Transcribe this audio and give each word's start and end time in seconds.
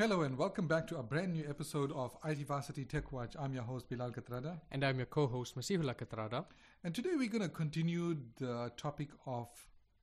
Hello 0.00 0.22
and 0.22 0.38
welcome 0.38 0.66
back 0.66 0.86
to 0.86 0.96
a 0.96 1.02
brand 1.02 1.34
new 1.34 1.44
episode 1.46 1.92
of 1.92 2.16
IT 2.24 2.38
Varsity 2.46 2.86
Tech 2.86 3.12
Watch. 3.12 3.36
I'm 3.38 3.52
your 3.52 3.64
host 3.64 3.86
Bilal 3.90 4.12
Katrada. 4.12 4.58
And 4.70 4.82
I'm 4.82 4.96
your 4.96 5.04
co-host 5.04 5.58
Masihullah 5.58 5.94
Katrada. 5.94 6.46
And 6.82 6.94
today 6.94 7.10
we're 7.18 7.28
going 7.28 7.42
to 7.42 7.50
continue 7.50 8.16
the 8.38 8.72
topic 8.78 9.10
of 9.26 9.48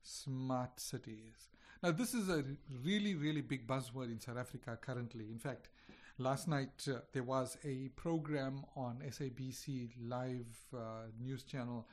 smart 0.04 0.78
cities. 0.78 1.48
Now 1.82 1.90
this 1.90 2.14
is 2.14 2.28
a 2.28 2.44
really, 2.84 3.16
really 3.16 3.40
big 3.40 3.66
buzzword 3.66 4.12
in 4.12 4.20
South 4.20 4.38
Africa 4.38 4.78
currently. 4.80 5.32
In 5.32 5.38
fact, 5.40 5.68
last 6.16 6.46
night 6.46 6.86
uh, 6.86 7.00
there 7.12 7.24
was 7.24 7.58
a 7.64 7.88
program 7.96 8.64
on 8.76 9.02
SABC 9.04 9.90
live 10.00 10.46
uh, 10.76 11.08
news 11.20 11.42
channel 11.42 11.88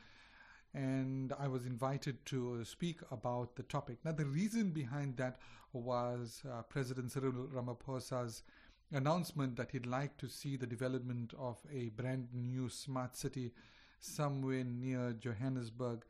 and 0.76 1.34
I 1.40 1.48
was 1.48 1.66
invited 1.66 2.24
to 2.28 2.64
speak 2.66 3.00
about 3.10 3.56
the 3.56 3.64
topic. 3.64 3.98
Now, 4.04 4.12
the 4.12 4.26
reason 4.26 4.72
behind 4.72 5.16
that 5.18 5.38
was 5.76 6.42
uh, 6.50 6.62
President 6.64 7.12
Cyril 7.12 7.48
Ramaphosa's 7.54 8.44
announcement 8.92 9.56
that 9.58 9.72
he'd 9.72 9.86
like 9.86 10.18
to 10.18 10.28
see 10.28 10.56
the 10.56 10.68
development 10.68 11.34
of 11.38 11.58
a 11.74 11.90
brand 11.90 12.28
new 12.34 12.70
smart 12.70 13.16
city 13.16 13.52
somewhere 14.00 14.64
near 14.64 15.14
Johannesburg. 15.14 16.06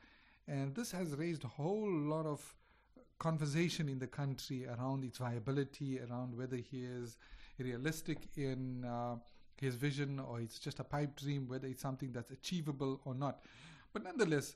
And 0.47 0.75
this 0.75 0.91
has 0.91 1.15
raised 1.15 1.43
a 1.43 1.47
whole 1.47 1.89
lot 1.91 2.25
of 2.25 2.55
conversation 3.17 3.87
in 3.89 3.99
the 3.99 4.07
country 4.07 4.67
around 4.67 5.03
its 5.03 5.17
viability, 5.17 5.99
around 5.99 6.37
whether 6.37 6.57
he 6.57 6.83
is 6.83 7.17
realistic 7.57 8.17
in 8.35 8.83
uh, 8.83 9.15
his 9.59 9.75
vision 9.75 10.19
or 10.19 10.41
it's 10.41 10.59
just 10.59 10.79
a 10.79 10.83
pipe 10.83 11.15
dream, 11.15 11.47
whether 11.47 11.67
it's 11.67 11.81
something 11.81 12.11
that's 12.11 12.31
achievable 12.31 12.99
or 13.05 13.15
not. 13.15 13.39
But 13.93 14.03
nonetheless, 14.03 14.55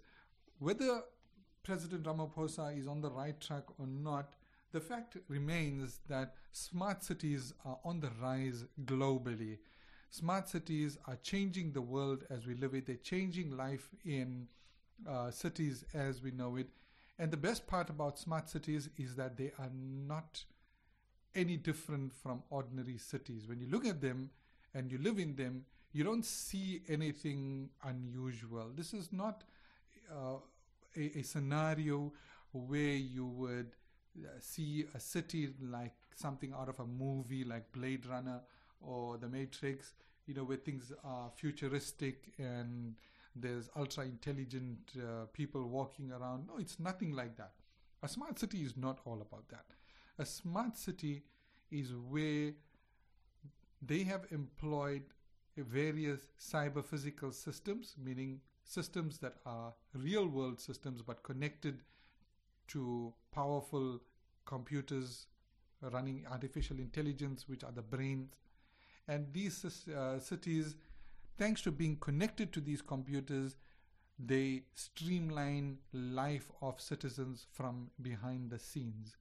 whether 0.59 1.01
President 1.63 2.03
Ramaphosa 2.03 2.77
is 2.77 2.87
on 2.87 3.01
the 3.01 3.09
right 3.09 3.39
track 3.39 3.63
or 3.77 3.87
not, 3.87 4.33
the 4.71 4.79
fact 4.79 5.17
remains 5.27 5.99
that 6.07 6.35
smart 6.51 7.03
cities 7.03 7.53
are 7.65 7.79
on 7.83 7.99
the 7.99 8.11
rise 8.21 8.65
globally. 8.85 9.57
Smart 10.11 10.49
cities 10.49 10.97
are 11.07 11.17
changing 11.23 11.71
the 11.71 11.81
world 11.81 12.23
as 12.29 12.45
we 12.45 12.55
live 12.55 12.73
it. 12.73 12.85
They're 12.85 12.95
changing 12.95 13.55
life 13.55 13.89
in 14.05 14.47
uh, 15.07 15.31
cities 15.31 15.85
as 15.93 16.21
we 16.21 16.31
know 16.31 16.55
it. 16.55 16.67
And 17.17 17.31
the 17.31 17.37
best 17.37 17.67
part 17.67 17.89
about 17.89 18.17
smart 18.17 18.49
cities 18.49 18.89
is 18.97 19.15
that 19.15 19.37
they 19.37 19.51
are 19.59 19.71
not 19.73 20.43
any 21.35 21.57
different 21.57 22.13
from 22.13 22.43
ordinary 22.49 22.97
cities. 22.97 23.47
When 23.47 23.59
you 23.59 23.67
look 23.67 23.85
at 23.85 24.01
them 24.01 24.29
and 24.73 24.91
you 24.91 24.97
live 24.97 25.19
in 25.19 25.35
them, 25.35 25.65
you 25.91 26.03
don't 26.03 26.25
see 26.25 26.81
anything 26.87 27.69
unusual. 27.83 28.71
This 28.75 28.93
is 28.93 29.11
not 29.11 29.43
uh, 30.11 30.37
a, 30.95 31.19
a, 31.19 31.23
scenario 31.23 32.11
where 32.51 32.95
you 32.95 33.25
would 33.25 33.75
see 34.39 34.85
a 34.95 34.99
city 34.99 35.49
like 35.61 35.93
something 36.15 36.53
out 36.53 36.69
of 36.69 36.79
a 36.79 36.85
movie 36.85 37.43
like 37.43 37.71
Blade 37.71 38.05
Runner 38.05 38.41
or 38.81 39.17
The 39.17 39.27
Matrix, 39.27 39.93
you 40.25 40.33
know, 40.33 40.43
where 40.43 40.57
things 40.57 40.91
are 41.03 41.31
futuristic 41.35 42.33
and 42.37 42.95
there's 43.35 43.69
ultra 43.75 44.05
intelligent 44.05 44.91
uh, 44.97 45.25
people 45.33 45.67
walking 45.67 46.11
around. 46.11 46.47
No, 46.47 46.57
it's 46.57 46.79
nothing 46.79 47.11
like 47.13 47.37
that. 47.37 47.53
A 48.03 48.07
smart 48.07 48.39
city 48.39 48.59
is 48.59 48.77
not 48.77 48.99
all 49.05 49.21
about 49.21 49.49
that. 49.49 49.65
A 50.17 50.25
smart 50.25 50.77
city 50.77 51.23
is 51.71 51.93
where 52.09 52.51
they 53.81 54.03
have 54.03 54.25
employed 54.31 55.03
various 55.57 56.21
cyber 56.39 56.83
physical 56.83 57.31
systems, 57.31 57.95
meaning 58.01 58.39
systems 58.63 59.19
that 59.19 59.35
are 59.45 59.73
real 59.93 60.27
world 60.27 60.59
systems 60.59 61.01
but 61.01 61.23
connected 61.23 61.81
to 62.69 63.13
powerful 63.31 63.99
computers 64.45 65.27
running 65.81 66.25
artificial 66.29 66.77
intelligence, 66.79 67.47
which 67.47 67.63
are 67.63 67.71
the 67.71 67.81
brains. 67.81 68.33
And 69.07 69.27
these 69.33 69.65
uh, 69.87 70.19
cities, 70.19 70.75
thanks 71.37 71.61
to 71.61 71.71
being 71.71 71.97
connected 71.97 72.51
to 72.53 72.61
these 72.61 72.81
computers, 72.81 73.55
they 74.17 74.63
streamline 74.75 75.77
life 75.93 76.51
of 76.61 76.81
citizens 76.81 77.47
from 77.53 77.89
behind 78.01 78.49
the 78.49 78.59
scenes, 78.59 79.15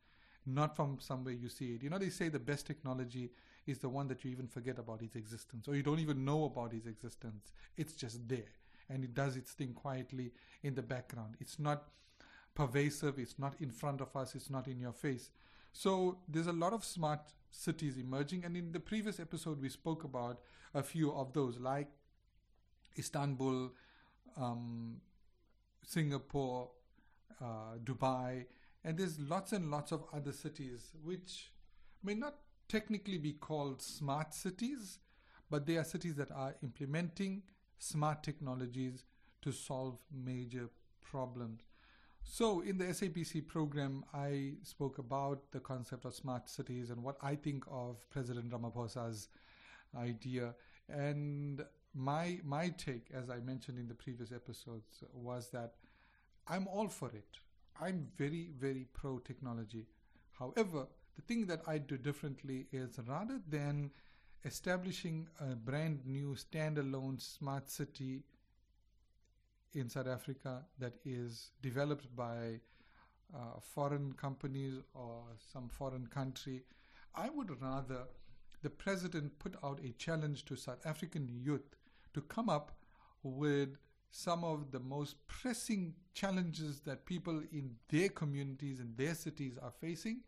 not 0.44 0.74
from 0.74 0.98
somewhere 1.00 1.34
you 1.34 1.48
see 1.48 1.74
it. 1.74 1.82
You 1.82 1.90
know, 1.90 1.98
they 1.98 2.10
say 2.10 2.28
the 2.28 2.38
best 2.40 2.66
technology 2.66 3.30
is 3.66 3.78
the 3.78 3.88
one 3.88 4.08
that 4.08 4.24
you 4.24 4.30
even 4.30 4.48
forget 4.48 4.78
about 4.78 5.02
its 5.02 5.14
existence 5.14 5.68
or 5.68 5.76
you 5.76 5.82
don't 5.82 6.00
even 6.00 6.24
know 6.24 6.44
about 6.44 6.72
its 6.72 6.86
existence. 6.86 7.52
It's 7.76 7.92
just 7.92 8.26
there 8.28 8.50
and 8.88 9.04
it 9.04 9.14
does 9.14 9.36
its 9.36 9.52
thing 9.52 9.74
quietly 9.74 10.32
in 10.62 10.74
the 10.74 10.82
background. 10.82 11.36
It's 11.38 11.58
not 11.58 11.84
pervasive, 12.58 13.20
it's 13.20 13.38
not 13.38 13.54
in 13.60 13.70
front 13.70 14.00
of 14.00 14.14
us, 14.16 14.34
it's 14.34 14.50
not 14.50 14.66
in 14.66 14.80
your 14.80 14.92
face. 14.92 15.30
So 15.72 16.18
there's 16.28 16.48
a 16.48 16.52
lot 16.52 16.72
of 16.72 16.84
smart 16.84 17.20
cities 17.52 17.96
emerging, 17.96 18.44
and 18.44 18.56
in 18.56 18.72
the 18.72 18.80
previous 18.80 19.20
episode, 19.20 19.62
we 19.62 19.68
spoke 19.68 20.02
about 20.02 20.40
a 20.74 20.82
few 20.82 21.12
of 21.12 21.32
those, 21.32 21.60
like 21.60 21.86
Istanbul, 22.98 23.70
um, 24.36 24.96
Singapore, 25.86 26.68
uh, 27.40 27.78
Dubai, 27.84 28.46
and 28.84 28.98
there's 28.98 29.20
lots 29.20 29.52
and 29.52 29.70
lots 29.70 29.92
of 29.92 30.04
other 30.12 30.32
cities 30.32 30.90
which 31.04 31.52
may 32.02 32.14
not 32.14 32.34
technically 32.68 33.18
be 33.18 33.34
called 33.34 33.80
smart 33.80 34.34
cities, 34.34 34.98
but 35.48 35.64
they 35.64 35.76
are 35.76 35.84
cities 35.84 36.16
that 36.16 36.32
are 36.32 36.56
implementing 36.64 37.42
smart 37.78 38.24
technologies 38.24 39.04
to 39.42 39.52
solve 39.52 39.98
major 40.12 40.68
problems. 41.00 41.67
So, 42.22 42.60
in 42.60 42.78
the 42.78 42.84
SABC 42.84 43.46
program, 43.46 44.04
I 44.12 44.52
spoke 44.62 44.98
about 44.98 45.50
the 45.50 45.60
concept 45.60 46.04
of 46.04 46.14
smart 46.14 46.48
cities 46.48 46.90
and 46.90 47.02
what 47.02 47.16
I 47.22 47.34
think 47.34 47.64
of 47.70 48.08
President 48.10 48.52
Ramaphosa's 48.52 49.28
idea. 49.96 50.54
And 50.88 51.64
my 51.94 52.38
my 52.44 52.68
take, 52.68 53.08
as 53.12 53.30
I 53.30 53.38
mentioned 53.40 53.78
in 53.78 53.88
the 53.88 53.94
previous 53.94 54.30
episodes, 54.30 55.02
was 55.12 55.48
that 55.50 55.74
I'm 56.46 56.68
all 56.68 56.88
for 56.88 57.08
it. 57.08 57.38
I'm 57.80 58.06
very 58.16 58.50
very 58.58 58.86
pro 58.92 59.18
technology. 59.18 59.86
However, 60.38 60.86
the 61.16 61.22
thing 61.22 61.46
that 61.46 61.62
I 61.66 61.78
do 61.78 61.96
differently 61.96 62.66
is 62.70 62.98
rather 63.06 63.40
than 63.48 63.90
establishing 64.44 65.26
a 65.40 65.56
brand 65.56 66.06
new 66.06 66.36
standalone 66.36 67.20
smart 67.20 67.68
city 67.68 68.22
in 69.74 69.88
South 69.88 70.08
Africa 70.08 70.64
that 70.78 70.94
is 71.04 71.50
developed 71.62 72.14
by 72.16 72.60
uh, 73.34 73.60
foreign 73.60 74.12
companies 74.12 74.74
or 74.94 75.22
some 75.52 75.68
foreign 75.68 76.06
country, 76.06 76.62
I 77.14 77.28
would 77.30 77.60
rather 77.60 78.04
the 78.62 78.70
president 78.70 79.38
put 79.38 79.54
out 79.62 79.80
a 79.84 79.92
challenge 79.92 80.44
to 80.46 80.56
South 80.56 80.84
African 80.84 81.28
youth 81.28 81.76
to 82.14 82.20
come 82.22 82.48
up 82.48 82.72
with 83.22 83.76
some 84.10 84.42
of 84.42 84.70
the 84.72 84.80
most 84.80 85.16
pressing 85.26 85.94
challenges 86.14 86.80
that 86.80 87.04
people 87.04 87.42
in 87.52 87.70
their 87.90 88.08
communities 88.08 88.80
and 88.80 88.96
their 88.96 89.14
cities 89.14 89.58
are 89.62 89.70
facing 89.70 90.20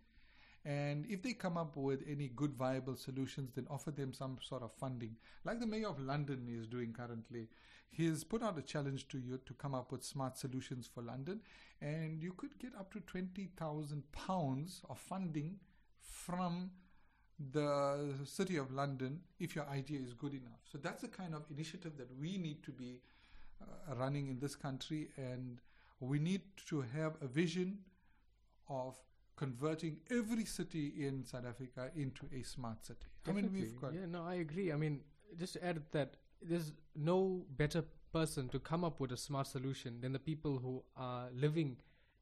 and 0.64 1.06
if 1.08 1.22
they 1.22 1.32
come 1.32 1.56
up 1.56 1.76
with 1.76 2.02
any 2.06 2.28
good 2.28 2.54
viable 2.54 2.96
solutions, 2.96 3.50
then 3.54 3.66
offer 3.70 3.90
them 3.90 4.12
some 4.12 4.38
sort 4.42 4.62
of 4.62 4.72
funding, 4.72 5.16
like 5.44 5.58
the 5.58 5.66
Mayor 5.66 5.88
of 5.88 5.98
London 5.98 6.46
is 6.50 6.66
doing 6.66 6.92
currently. 6.92 7.48
He's 7.90 8.24
put 8.24 8.42
out 8.42 8.56
a 8.56 8.62
challenge 8.62 9.08
to 9.08 9.18
you 9.18 9.40
to 9.44 9.54
come 9.54 9.74
up 9.74 9.92
with 9.92 10.04
smart 10.04 10.38
solutions 10.38 10.88
for 10.92 11.02
London, 11.02 11.40
and 11.80 12.22
you 12.22 12.32
could 12.32 12.58
get 12.58 12.74
up 12.78 12.92
to 12.92 13.00
twenty 13.00 13.48
thousand 13.56 14.04
pounds 14.12 14.80
of 14.88 14.98
funding 14.98 15.58
from 16.00 16.70
the 17.52 18.14
city 18.24 18.56
of 18.56 18.70
London 18.70 19.20
if 19.38 19.56
your 19.56 19.66
idea 19.68 19.98
is 19.98 20.12
good 20.12 20.32
enough. 20.34 20.60
So 20.70 20.78
that's 20.78 21.02
the 21.02 21.08
kind 21.08 21.34
of 21.34 21.42
initiative 21.50 21.96
that 21.96 22.08
we 22.18 22.38
need 22.38 22.62
to 22.64 22.70
be 22.70 23.00
uh, 23.60 23.94
running 23.96 24.28
in 24.28 24.38
this 24.38 24.54
country, 24.54 25.08
and 25.16 25.60
we 25.98 26.18
need 26.18 26.42
to 26.68 26.82
have 26.94 27.16
a 27.20 27.26
vision 27.26 27.78
of 28.68 28.96
converting 29.36 29.98
every 30.10 30.44
city 30.44 30.92
in 30.98 31.24
South 31.24 31.46
Africa 31.46 31.90
into 31.96 32.28
a 32.38 32.42
smart 32.42 32.84
city. 32.84 33.06
Definitely. 33.24 33.48
I 33.48 33.52
mean, 33.52 33.62
we've 33.62 33.80
got. 33.80 33.94
Yeah, 33.94 34.06
no, 34.06 34.22
I 34.24 34.34
agree. 34.34 34.70
I 34.72 34.76
mean, 34.76 35.00
just 35.38 35.54
to 35.54 35.64
add 35.64 35.82
that 35.92 36.16
there's 36.42 36.72
no 36.96 37.44
better 37.56 37.84
person 38.12 38.48
to 38.48 38.58
come 38.58 38.84
up 38.84 39.00
with 39.00 39.12
a 39.12 39.16
smart 39.16 39.46
solution 39.46 40.00
than 40.00 40.12
the 40.12 40.18
people 40.18 40.58
who 40.58 40.82
are 40.96 41.28
living 41.34 41.76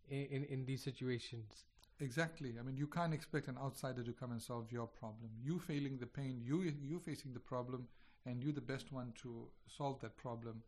in, 0.08 0.26
in, 0.26 0.44
in 0.44 0.64
these 0.66 0.82
situations. 0.82 1.64
Exactly. 2.00 2.54
I 2.58 2.62
mean, 2.62 2.76
you 2.76 2.86
can't 2.86 3.12
expect 3.12 3.48
an 3.48 3.56
outsider 3.58 4.02
to 4.02 4.12
come 4.12 4.30
and 4.30 4.40
solve 4.40 4.70
your 4.70 4.86
problem. 4.86 5.30
You 5.42 5.58
feeling 5.58 5.98
the 5.98 6.06
pain, 6.06 6.40
you 6.44 6.62
you 6.80 7.00
facing 7.00 7.32
the 7.32 7.40
problem, 7.40 7.88
and 8.24 8.42
you're 8.42 8.52
the 8.52 8.60
best 8.60 8.92
one 8.92 9.12
to 9.22 9.48
solve 9.66 10.00
that 10.00 10.16
problem. 10.16 10.62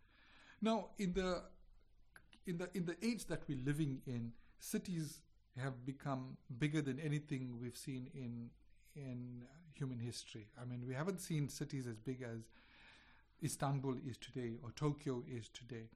Now, 0.60 0.88
in 0.98 1.12
the 1.12 1.42
in 2.46 2.58
the 2.58 2.68
in 2.74 2.84
the 2.84 2.96
age 3.02 3.26
that 3.26 3.42
we're 3.48 3.64
living 3.64 4.02
in, 4.06 4.32
cities 4.58 5.20
have 5.56 5.84
become 5.86 6.36
bigger 6.58 6.82
than 6.82 6.98
anything 6.98 7.58
we've 7.60 7.76
seen 7.76 8.10
in 8.12 8.50
in 8.96 9.44
human 9.72 10.00
history. 10.00 10.48
I 10.60 10.64
mean, 10.64 10.84
we 10.84 10.94
haven't 10.94 11.20
seen 11.20 11.48
cities 11.48 11.86
as 11.86 11.96
big 11.96 12.22
as 12.22 12.48
Istanbul 13.42 13.96
is 14.06 14.16
today 14.18 14.56
or 14.62 14.70
Tokyo 14.72 15.22
is 15.28 15.48
today. 15.48 15.88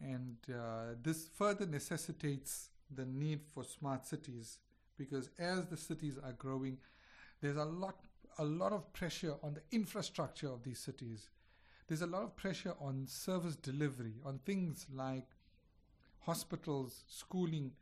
And 0.00 0.36
uh, 0.48 0.94
this 1.02 1.28
further 1.28 1.66
necessitates 1.66 2.70
the 2.94 3.04
need 3.04 3.40
for 3.54 3.64
smart 3.64 4.06
cities 4.06 4.58
because 4.96 5.30
as 5.38 5.66
the 5.66 5.76
cities 5.76 6.18
are 6.22 6.32
growing, 6.32 6.78
There's 7.42 7.58
a 7.58 7.64
lot, 7.66 7.96
a 8.38 8.44
lot 8.44 8.72
of 8.72 8.92
pressure 8.94 9.34
on 9.42 9.54
the 9.54 9.62
infrastructure 9.72 10.48
of 10.48 10.62
these 10.64 10.78
cities. 10.80 11.28
There's 11.88 12.02
a 12.02 12.06
lot 12.06 12.22
of 12.24 12.36
pressure 12.36 12.74
on 12.80 13.06
service 13.08 13.56
delivery, 13.56 14.14
on 14.24 14.40
things 14.46 14.86
like 14.94 15.28
hospitals, 16.20 17.04
schooling, 17.08 17.72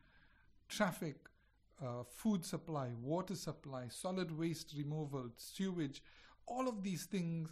traffic, 0.69 1.17
uh, 1.83 2.05
food 2.05 2.45
supply, 2.45 2.89
water 3.03 3.35
supply, 3.35 3.85
solid 3.89 4.37
waste 4.37 4.75
removal, 4.77 5.31
sewage, 5.37 6.03
all 6.47 6.69
of 6.69 6.83
these 6.83 7.05
things, 7.05 7.51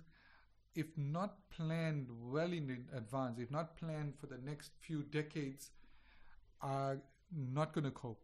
if 0.76 0.87
not 0.96 1.37
planned 1.50 2.08
well 2.31 2.52
in 2.52 2.87
advance, 2.94 3.38
if 3.38 3.50
not 3.50 3.76
planned 3.76 4.14
for 4.19 4.26
the 4.26 4.38
next 4.38 4.73
few 4.81 5.02
decades, 5.02 5.70
are 6.61 6.99
not 7.34 7.73
going 7.73 7.84
to 7.84 7.90
cope. 7.90 8.23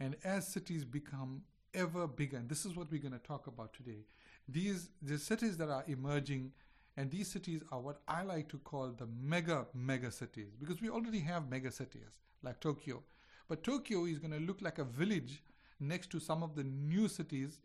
And 0.00 0.16
as 0.24 0.46
cities 0.48 0.84
become 0.84 1.42
ever 1.72 2.06
bigger, 2.06 2.36
and 2.36 2.48
this 2.48 2.64
is 2.64 2.74
what 2.74 2.90
we're 2.90 3.00
going 3.00 3.12
to 3.12 3.18
talk 3.18 3.46
about 3.46 3.72
today, 3.72 4.04
these 4.48 4.90
the 5.02 5.18
cities 5.18 5.56
that 5.58 5.70
are 5.70 5.84
emerging, 5.86 6.52
and 6.96 7.10
these 7.10 7.30
cities 7.30 7.62
are 7.72 7.80
what 7.80 8.00
I 8.06 8.22
like 8.22 8.48
to 8.50 8.58
call 8.58 8.88
the 8.90 9.06
mega 9.20 9.66
mega 9.74 10.10
cities, 10.10 10.56
because 10.58 10.80
we 10.80 10.88
already 10.88 11.20
have 11.20 11.50
mega 11.50 11.70
cities 11.70 12.18
like 12.42 12.60
Tokyo, 12.60 13.02
but 13.48 13.62
Tokyo 13.62 14.04
is 14.04 14.18
going 14.18 14.32
to 14.32 14.40
look 14.40 14.60
like 14.60 14.78
a 14.78 14.84
village 14.84 15.42
next 15.80 16.10
to 16.10 16.20
some 16.20 16.42
of 16.42 16.54
the 16.54 16.64
new 16.64 17.08
cities 17.08 17.60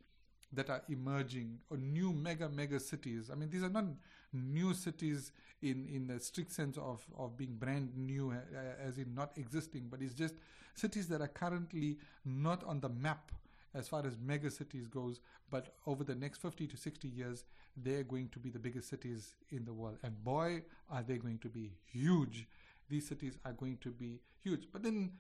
that 0.54 0.70
are 0.70 0.82
emerging 0.90 1.60
or 1.70 1.78
new 1.78 2.12
mega 2.12 2.50
mega 2.50 2.80
cities. 2.80 3.30
I 3.32 3.36
mean, 3.36 3.50
these 3.50 3.64
are 3.64 3.70
not 3.70 3.86
new 4.34 4.74
cities 4.74 5.32
in 5.62 5.88
in 5.88 6.08
the 6.08 6.20
strict 6.20 6.52
sense 6.52 6.78
of 6.78 7.06
of 7.18 7.38
being 7.38 7.56
brand 7.56 7.96
new, 7.96 8.32
uh, 8.32 8.86
as 8.88 8.98
in 8.98 9.14
not 9.14 9.38
existing, 9.38 9.88
but 9.90 10.02
it's 10.02 10.14
just 10.14 10.36
cities 10.74 11.08
that 11.08 11.22
are 11.22 11.28
currently 11.28 11.98
not 12.26 12.64
on 12.64 12.80
the 12.80 12.90
map 12.90 13.32
as 13.76 13.88
far 13.88 14.06
as 14.06 14.18
mega 14.18 14.50
cities 14.50 14.88
goes. 14.88 15.20
But 15.52 15.76
over 15.86 16.04
the 16.04 16.16
next 16.16 16.40
50 16.42 16.68
to 16.68 16.78
60 16.78 17.08
years, 17.08 17.44
they're 17.78 18.04
going 18.04 18.30
to 18.30 18.40
be 18.40 18.50
the 18.50 18.60
biggest 18.60 18.90
cities 18.90 19.36
in 19.52 19.66
the 19.66 19.74
world, 19.74 19.98
and 20.04 20.24
boy, 20.24 20.64
are 20.90 21.04
they 21.04 21.18
going 21.18 21.40
to 21.40 21.50
be 21.50 21.72
huge! 21.92 22.48
These 22.90 23.08
cities 23.08 23.38
are 23.46 23.54
going 23.54 23.78
to 23.82 23.92
be 23.92 24.20
huge. 24.44 24.68
But 24.72 24.82
then 24.82 25.12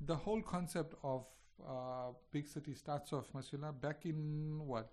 the 0.00 0.16
whole 0.16 0.42
concept 0.42 0.94
of 1.02 1.24
uh, 1.68 2.12
big 2.32 2.46
city 2.46 2.74
starts 2.74 3.12
off, 3.12 3.32
Masula, 3.34 3.72
back 3.80 4.04
in 4.04 4.60
what 4.66 4.92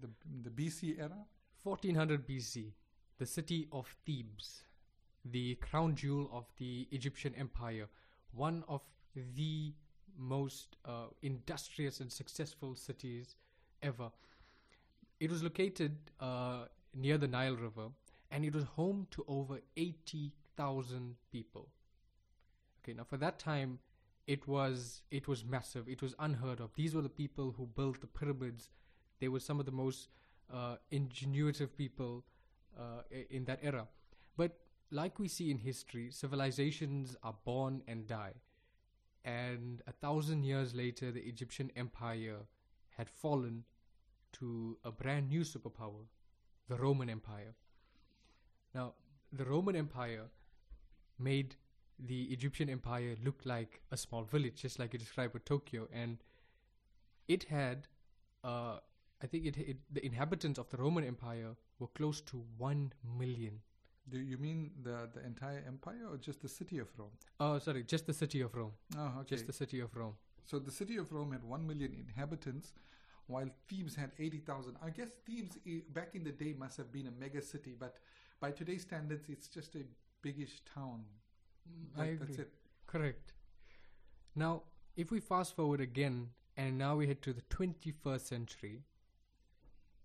the 0.00 0.08
the 0.42 0.50
BC 0.50 0.98
era, 0.98 1.24
1400 1.62 2.26
BC, 2.26 2.72
the 3.18 3.26
city 3.26 3.68
of 3.72 3.86
Thebes, 4.06 4.62
the 5.24 5.54
crown 5.56 5.94
jewel 5.94 6.30
of 6.32 6.46
the 6.58 6.88
Egyptian 6.90 7.34
Empire, 7.36 7.88
one 8.32 8.64
of 8.68 8.82
the 9.36 9.72
most 10.18 10.76
uh, 10.84 11.06
industrious 11.22 12.00
and 12.00 12.12
successful 12.12 12.74
cities 12.74 13.36
ever. 13.82 14.10
It 15.18 15.30
was 15.30 15.42
located 15.42 15.96
uh, 16.18 16.64
near 16.94 17.18
the 17.18 17.28
Nile 17.28 17.56
River, 17.56 17.88
and 18.30 18.44
it 18.44 18.54
was 18.54 18.64
home 18.64 19.06
to 19.12 19.24
over 19.28 19.60
80,000 19.76 21.16
people. 21.30 21.68
Okay, 22.82 22.94
now 22.94 23.04
for 23.04 23.16
that 23.18 23.38
time, 23.38 23.78
it 24.26 24.46
was 24.46 25.02
it 25.10 25.28
was 25.28 25.44
massive. 25.44 25.88
It 25.88 26.02
was 26.02 26.14
unheard 26.18 26.60
of. 26.60 26.70
These 26.74 26.94
were 26.94 27.02
the 27.02 27.08
people 27.08 27.54
who 27.56 27.66
built 27.66 28.00
the 28.00 28.06
pyramids. 28.06 28.68
They 29.20 29.28
were 29.28 29.40
some 29.40 29.60
of 29.60 29.66
the 29.66 29.72
most 29.72 30.08
uh, 30.52 30.76
ingenuitive 30.92 31.76
people 31.76 32.24
uh, 32.78 33.02
in 33.30 33.44
that 33.44 33.60
era. 33.62 33.86
But 34.36 34.58
like 34.90 35.18
we 35.18 35.28
see 35.28 35.50
in 35.50 35.58
history, 35.58 36.10
civilizations 36.10 37.16
are 37.22 37.34
born 37.44 37.82
and 37.86 38.06
die. 38.06 38.34
And 39.24 39.82
a 39.86 39.92
thousand 39.92 40.44
years 40.44 40.74
later, 40.74 41.12
the 41.12 41.20
Egyptian 41.20 41.70
empire 41.76 42.38
had 42.96 43.10
fallen 43.10 43.64
to 44.32 44.78
a 44.84 44.90
brand 44.90 45.28
new 45.28 45.40
superpower, 45.40 46.06
the 46.68 46.76
Roman 46.76 47.10
Empire. 47.10 47.54
Now, 48.74 48.94
the 49.32 49.44
Roman 49.44 49.76
Empire 49.76 50.24
made 51.18 51.56
the 52.06 52.24
Egyptian 52.24 52.68
empire 52.70 53.16
looked 53.24 53.46
like 53.46 53.80
a 53.90 53.96
small 53.96 54.22
village, 54.24 54.62
just 54.62 54.78
like 54.78 54.92
you 54.92 54.98
described 54.98 55.34
with 55.34 55.44
Tokyo. 55.44 55.88
And 55.92 56.18
it 57.28 57.44
had, 57.44 57.86
uh, 58.44 58.78
I 59.22 59.26
think 59.26 59.44
it, 59.46 59.56
it, 59.58 59.76
the 59.92 60.04
inhabitants 60.04 60.58
of 60.58 60.68
the 60.70 60.76
Roman 60.76 61.04
Empire 61.04 61.56
were 61.78 61.88
close 61.88 62.20
to 62.22 62.42
1 62.58 62.92
million. 63.18 63.60
Do 64.08 64.18
you 64.18 64.38
mean 64.38 64.70
the 64.82 65.08
the 65.14 65.24
entire 65.24 65.62
empire 65.66 66.06
or 66.10 66.16
just 66.16 66.40
the 66.42 66.48
city 66.48 66.78
of 66.78 66.88
Rome? 66.98 67.10
Oh, 67.38 67.58
sorry, 67.58 67.84
just 67.84 68.06
the 68.06 68.14
city 68.14 68.40
of 68.40 68.54
Rome. 68.56 68.72
Oh, 68.98 69.12
okay. 69.20 69.28
Just 69.36 69.46
the 69.46 69.52
city 69.52 69.78
of 69.80 69.94
Rome. 69.94 70.14
So 70.46 70.58
the 70.58 70.72
city 70.72 70.96
of 70.96 71.12
Rome 71.12 71.30
had 71.32 71.44
1 71.44 71.66
million 71.66 71.94
inhabitants, 71.94 72.72
while 73.26 73.48
Thebes 73.68 73.94
had 73.94 74.10
80,000. 74.18 74.76
I 74.82 74.90
guess 74.90 75.08
Thebes 75.26 75.58
i- 75.66 75.82
back 75.92 76.14
in 76.16 76.24
the 76.24 76.32
day 76.32 76.54
must 76.58 76.76
have 76.78 76.90
been 76.90 77.06
a 77.06 77.10
mega 77.12 77.40
city, 77.42 77.74
but 77.78 77.98
by 78.40 78.50
today's 78.50 78.82
standards, 78.82 79.28
it's 79.28 79.46
just 79.46 79.76
a 79.76 79.84
biggish 80.22 80.60
town. 80.74 81.04
I 81.96 82.06
That- 82.06 82.18
That's 82.20 82.30
agree. 82.32 82.44
it. 82.44 82.52
Correct. 82.86 83.32
Now, 84.34 84.64
if 84.96 85.10
we 85.10 85.20
fast 85.20 85.54
forward 85.54 85.80
again, 85.80 86.30
and 86.56 86.76
now 86.78 86.96
we 86.96 87.06
head 87.06 87.22
to 87.22 87.32
the 87.32 87.42
21st 87.42 88.26
century, 88.26 88.82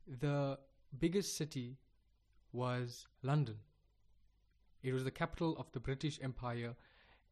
the 0.07 0.59
biggest 0.99 1.35
city 1.35 1.77
was 2.51 3.07
London. 3.21 3.57
It 4.83 4.93
was 4.93 5.03
the 5.03 5.11
capital 5.11 5.57
of 5.57 5.71
the 5.71 5.79
British 5.79 6.19
Empire, 6.21 6.75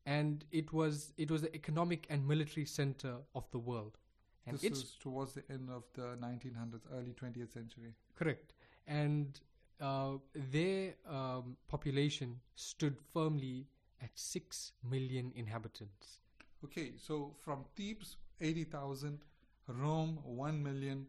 and 0.06 0.44
it 0.52 0.74
was 0.74 1.14
it 1.18 1.30
was 1.32 1.42
the 1.44 1.54
economic 1.56 2.08
and 2.10 2.28
military 2.28 2.66
center 2.66 3.18
of 3.36 3.50
the 3.52 3.60
world. 3.60 3.98
And 4.46 4.58
this 4.58 4.72
is 4.84 4.96
towards 5.00 5.34
the 5.34 5.44
end 5.50 5.70
of 5.70 5.84
the 5.94 6.18
1900s, 6.18 6.82
early 6.92 7.14
20th 7.14 7.52
century. 7.54 7.94
Correct. 8.16 8.54
And 8.88 9.40
uh, 9.80 10.16
their 10.36 10.96
um, 11.08 11.56
population 11.70 12.42
stood 12.56 12.98
firmly 13.14 13.68
at 14.04 14.12
6 14.16 14.72
million 14.84 15.32
inhabitants. 15.36 16.20
Okay, 16.64 16.94
so 16.98 17.36
from 17.40 17.66
Thebes, 17.76 18.18
80,000, 18.42 19.20
Rome, 19.68 20.20
1 20.24 20.62
million, 20.62 21.08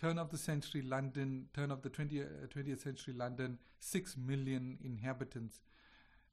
turn 0.00 0.18
of 0.18 0.30
the 0.30 0.38
century 0.38 0.82
London, 0.82 1.46
turn 1.54 1.70
of 1.70 1.82
the 1.82 1.90
20th, 1.90 2.44
uh, 2.44 2.46
20th 2.46 2.82
century 2.82 3.14
London, 3.14 3.58
6 3.78 4.16
million 4.16 4.78
inhabitants. 4.82 5.60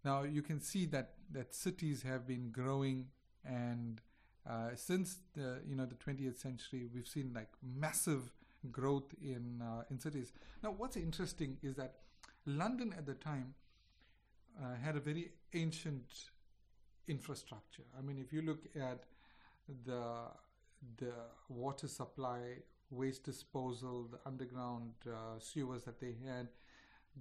Now 0.05 0.23
you 0.23 0.41
can 0.41 0.61
see 0.61 0.85
that, 0.87 1.13
that 1.31 1.53
cities 1.53 2.03
have 2.03 2.25
been 2.25 2.51
growing 2.51 3.07
and 3.45 4.01
uh, 4.49 4.69
since 4.75 5.17
the 5.33 5.59
you 5.67 5.75
know 5.75 5.85
the 5.85 5.95
20th 5.95 6.37
century 6.37 6.87
we've 6.93 7.07
seen 7.07 7.31
like 7.35 7.49
massive 7.61 8.31
growth 8.71 9.13
in 9.21 9.61
uh, 9.61 9.83
in 9.89 9.99
cities. 9.99 10.31
Now 10.63 10.73
what's 10.77 10.95
interesting 10.95 11.57
is 11.61 11.75
that 11.75 11.95
London 12.45 12.93
at 12.97 13.05
the 13.05 13.13
time 13.13 13.55
uh, 14.61 14.75
had 14.83 14.95
a 14.95 14.99
very 14.99 15.31
ancient 15.53 16.29
infrastructure. 17.07 17.83
I 17.97 18.01
mean, 18.01 18.17
if 18.17 18.33
you 18.33 18.41
look 18.41 18.65
at 18.75 19.03
the 19.85 20.03
the 20.97 21.13
water 21.49 21.87
supply, 21.87 22.39
waste 22.91 23.23
disposal, 23.23 24.07
the 24.11 24.19
underground 24.25 24.93
uh, 25.07 25.39
sewers 25.39 25.83
that 25.83 25.99
they 25.99 26.15
had, 26.25 26.47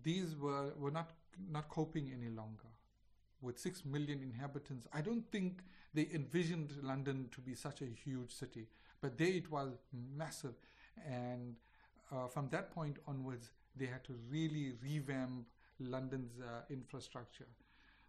these 0.02 0.36
were 0.36 0.72
were 0.78 0.90
not 0.90 1.10
not 1.50 1.68
coping 1.68 2.10
any 2.12 2.28
longer. 2.28 2.70
With 3.42 3.58
six 3.58 3.84
million 3.84 4.22
inhabitants, 4.22 4.86
I 4.92 5.02
don't 5.02 5.30
think 5.30 5.60
they 5.94 6.08
envisioned 6.12 6.72
London 6.82 7.28
to 7.32 7.40
be 7.40 7.54
such 7.54 7.82
a 7.82 7.86
huge 7.86 8.32
city, 8.32 8.66
but 9.00 9.18
there 9.18 9.28
it 9.28 9.50
was 9.50 9.76
massive, 10.16 10.54
and 11.06 11.56
uh, 12.12 12.28
from 12.28 12.48
that 12.50 12.70
point 12.70 12.96
onwards, 13.06 13.50
they 13.76 13.86
had 13.86 14.04
to 14.04 14.14
really 14.30 14.72
revamp 14.82 15.46
London's 15.80 16.40
uh, 16.40 16.62
infrastructure. 16.70 17.46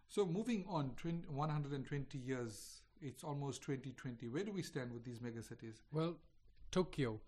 So 0.08 0.24
moving 0.26 0.64
on, 0.68 0.92
20, 0.96 1.28
120 1.28 2.18
years, 2.18 2.82
it's 3.00 3.22
almost 3.22 3.62
2020. 3.62 4.28
Where 4.28 4.44
do 4.44 4.52
we 4.52 4.62
stand 4.62 4.92
with 4.92 5.04
these 5.04 5.18
megacities? 5.18 5.82
Well, 5.92 6.16
Tokyo. 6.70 7.20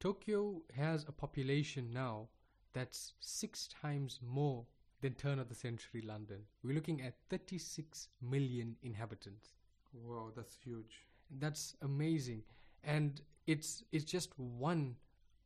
Tokyo 0.00 0.60
has 0.76 1.04
a 1.08 1.12
population 1.12 1.92
now 1.92 2.28
that's 2.72 3.12
six 3.20 3.68
times 3.68 4.18
more 4.22 4.66
than 5.00 5.14
turn 5.14 5.38
of 5.38 5.48
the 5.48 5.54
century 5.54 6.02
London. 6.02 6.38
We're 6.62 6.74
looking 6.74 7.02
at 7.02 7.14
36 7.30 8.08
million 8.20 8.76
inhabitants. 8.82 9.50
Wow, 9.92 10.30
that's 10.34 10.56
huge. 10.56 11.06
That's 11.38 11.76
amazing, 11.82 12.42
and 12.82 13.20
it's 13.46 13.84
it's 13.92 14.04
just 14.04 14.38
one 14.38 14.96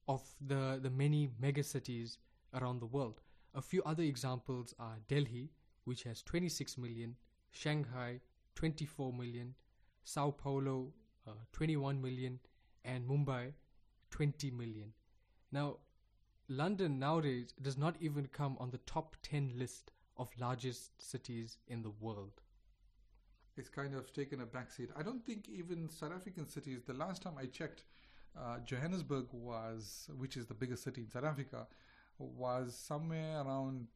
of 0.09 0.23
the 0.41 0.79
the 0.83 0.91
many 0.91 1.29
megacities 1.41 2.17
around 2.55 2.81
the 2.81 2.87
world. 2.87 3.21
A 3.55 3.63
few 3.63 3.83
other 3.85 4.03
examples 4.03 4.75
are 4.79 4.97
Delhi, 5.09 5.51
which 5.85 6.03
has 6.05 6.23
26 6.23 6.79
million, 6.79 7.17
Shanghai 7.51 8.21
24 8.55 9.13
million, 9.13 9.55
Sao 10.05 10.31
Paulo 10.31 10.93
uh, 11.27 11.33
21 11.53 12.01
million, 12.01 12.39
and 12.85 13.09
Mumbai 13.09 13.53
20 14.11 14.51
million. 14.51 14.93
Now, 15.53 15.77
London 16.49 16.99
nowadays 16.99 17.53
does 17.61 17.77
not 17.77 17.97
even 18.01 18.27
come 18.27 18.57
on 18.59 18.71
the 18.71 18.79
top 18.79 19.17
10 19.23 19.53
list 19.57 19.91
of 20.17 20.29
largest 20.39 20.91
cities 21.01 21.59
in 21.69 21.83
the 21.83 21.93
world. 22.01 22.41
It's 23.57 23.69
kind 23.69 23.95
of 23.95 24.13
taken 24.13 24.41
a 24.41 24.47
backseat. 24.47 24.89
I 24.97 25.03
don't 25.03 25.25
think 25.25 25.49
even 25.49 25.89
South 25.89 26.13
African 26.13 26.49
cities, 26.49 26.83
the 26.87 26.95
last 26.95 27.23
time 27.23 27.35
I 27.39 27.47
checked, 27.47 27.85
uh, 28.39 28.59
Johannesburg 28.65 29.27
was, 29.33 30.09
which 30.17 30.37
is 30.37 30.47
the 30.47 30.55
biggest 30.55 30.85
city 30.85 31.03
in 31.03 31.11
South 31.11 31.25
Africa, 31.25 31.67
was 32.19 32.75
somewhere 32.77 33.43
around 33.43 33.87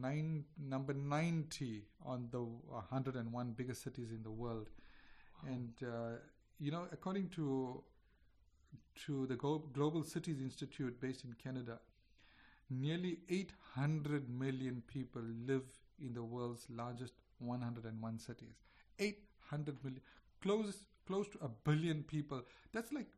nine 0.00 0.44
number 0.58 0.92
90 0.92 1.82
on 2.04 2.28
the 2.30 2.38
101 2.40 3.52
biggest 3.52 3.82
cities 3.82 4.10
in 4.10 4.22
the 4.22 4.30
world. 4.30 4.68
Wow. 5.42 5.52
and 5.52 5.72
uh, 5.82 6.16
you 6.58 6.70
know 6.70 6.86
according 6.92 7.28
to 7.30 7.82
to 9.06 9.26
the 9.26 9.36
global 9.36 10.02
cities 10.02 10.40
institute 10.40 11.00
based 11.00 11.24
in 11.24 11.32
canada 11.42 11.78
nearly 12.80 13.18
800 13.28 14.28
million 14.28 14.82
people 14.86 15.22
live 15.46 15.64
in 16.00 16.14
the 16.14 16.22
world's 16.22 16.66
largest 16.70 17.14
101 17.38 18.18
cities. 18.18 18.54
800 18.98 19.82
million 19.84 20.00
close 20.40 20.84
close 21.06 21.28
to 21.28 21.38
a 21.42 21.48
billion 21.48 22.02
people. 22.04 22.42
That's 22.72 22.92
like 22.92 23.08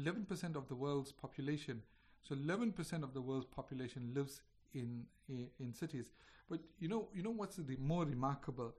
11% 0.00 0.56
of 0.56 0.68
the 0.68 0.74
world's 0.74 1.12
population 1.12 1.82
so 2.26 2.34
11% 2.34 3.02
of 3.02 3.14
the 3.14 3.20
world's 3.20 3.46
population 3.46 4.12
lives 4.14 4.40
in, 4.74 5.04
in, 5.28 5.48
in 5.58 5.74
cities. 5.74 6.06
But 6.48 6.60
you 6.78 6.88
know, 6.88 7.08
you 7.14 7.22
know 7.22 7.30
what's 7.30 7.56
the 7.56 7.76
more 7.78 8.04
remarkable? 8.04 8.74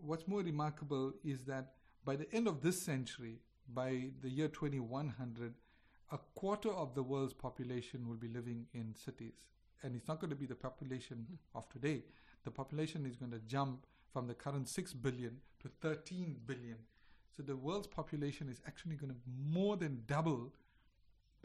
What's 0.00 0.26
more 0.28 0.40
remarkable 0.40 1.12
is 1.24 1.44
that 1.44 1.72
by 2.04 2.16
the 2.16 2.32
end 2.32 2.46
of 2.46 2.62
this 2.62 2.80
century, 2.80 3.40
by 3.72 4.10
the 4.22 4.30
year 4.30 4.48
2100, 4.48 5.54
a 6.12 6.18
quarter 6.34 6.70
of 6.70 6.94
the 6.94 7.02
world's 7.02 7.34
population 7.34 8.08
will 8.08 8.16
be 8.16 8.28
living 8.28 8.66
in 8.72 8.94
cities. 8.94 9.46
And 9.82 9.96
it's 9.96 10.06
not 10.06 10.20
going 10.20 10.30
to 10.30 10.36
be 10.36 10.46
the 10.46 10.54
population 10.54 11.26
of 11.54 11.68
today. 11.68 12.04
The 12.44 12.50
population 12.50 13.04
is 13.06 13.16
going 13.16 13.32
to 13.32 13.40
jump 13.40 13.86
from 14.12 14.28
the 14.28 14.34
current 14.34 14.68
6 14.68 14.92
billion 14.94 15.38
to 15.60 15.68
13 15.82 16.36
billion. 16.46 16.76
So 17.36 17.42
the 17.42 17.56
world's 17.56 17.88
population 17.88 18.48
is 18.48 18.60
actually 18.66 18.94
going 18.94 19.12
to 19.12 19.18
more 19.26 19.76
than 19.76 20.02
double 20.06 20.52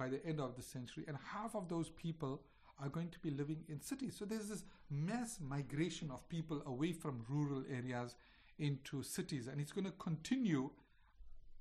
by 0.01 0.09
the 0.09 0.25
end 0.25 0.39
of 0.39 0.55
the 0.55 0.63
century, 0.63 1.03
and 1.07 1.15
half 1.31 1.55
of 1.55 1.69
those 1.69 1.89
people 1.89 2.41
are 2.81 2.89
going 2.89 3.09
to 3.09 3.19
be 3.19 3.29
living 3.29 3.63
in 3.69 3.79
cities. 3.79 4.15
So 4.17 4.25
there's 4.25 4.49
this 4.49 4.63
mass 4.89 5.37
migration 5.39 6.09
of 6.09 6.27
people 6.27 6.63
away 6.65 6.91
from 6.91 7.23
rural 7.29 7.63
areas 7.71 8.15
into 8.57 9.03
cities, 9.03 9.45
and 9.47 9.61
it's 9.61 9.71
going 9.71 9.85
to 9.85 9.97
continue 9.99 10.71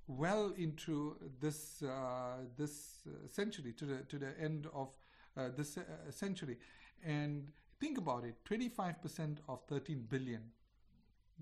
well 0.07 0.55
into 0.57 1.17
this 1.39 1.83
uh, 1.83 2.39
this 2.57 3.01
uh, 3.07 3.29
century 3.29 3.75
to 3.75 3.85
the 3.85 3.99
to 4.09 4.19
the 4.19 4.33
end 4.41 4.69
of 4.73 4.89
uh, 5.37 5.49
this 5.55 5.77
uh, 5.77 5.83
century. 6.11 6.57
And 7.05 7.53
think 7.79 7.99
about 7.99 8.25
it: 8.25 8.37
25% 8.49 9.37
of 9.49 9.61
13 9.69 10.07
billion. 10.09 10.41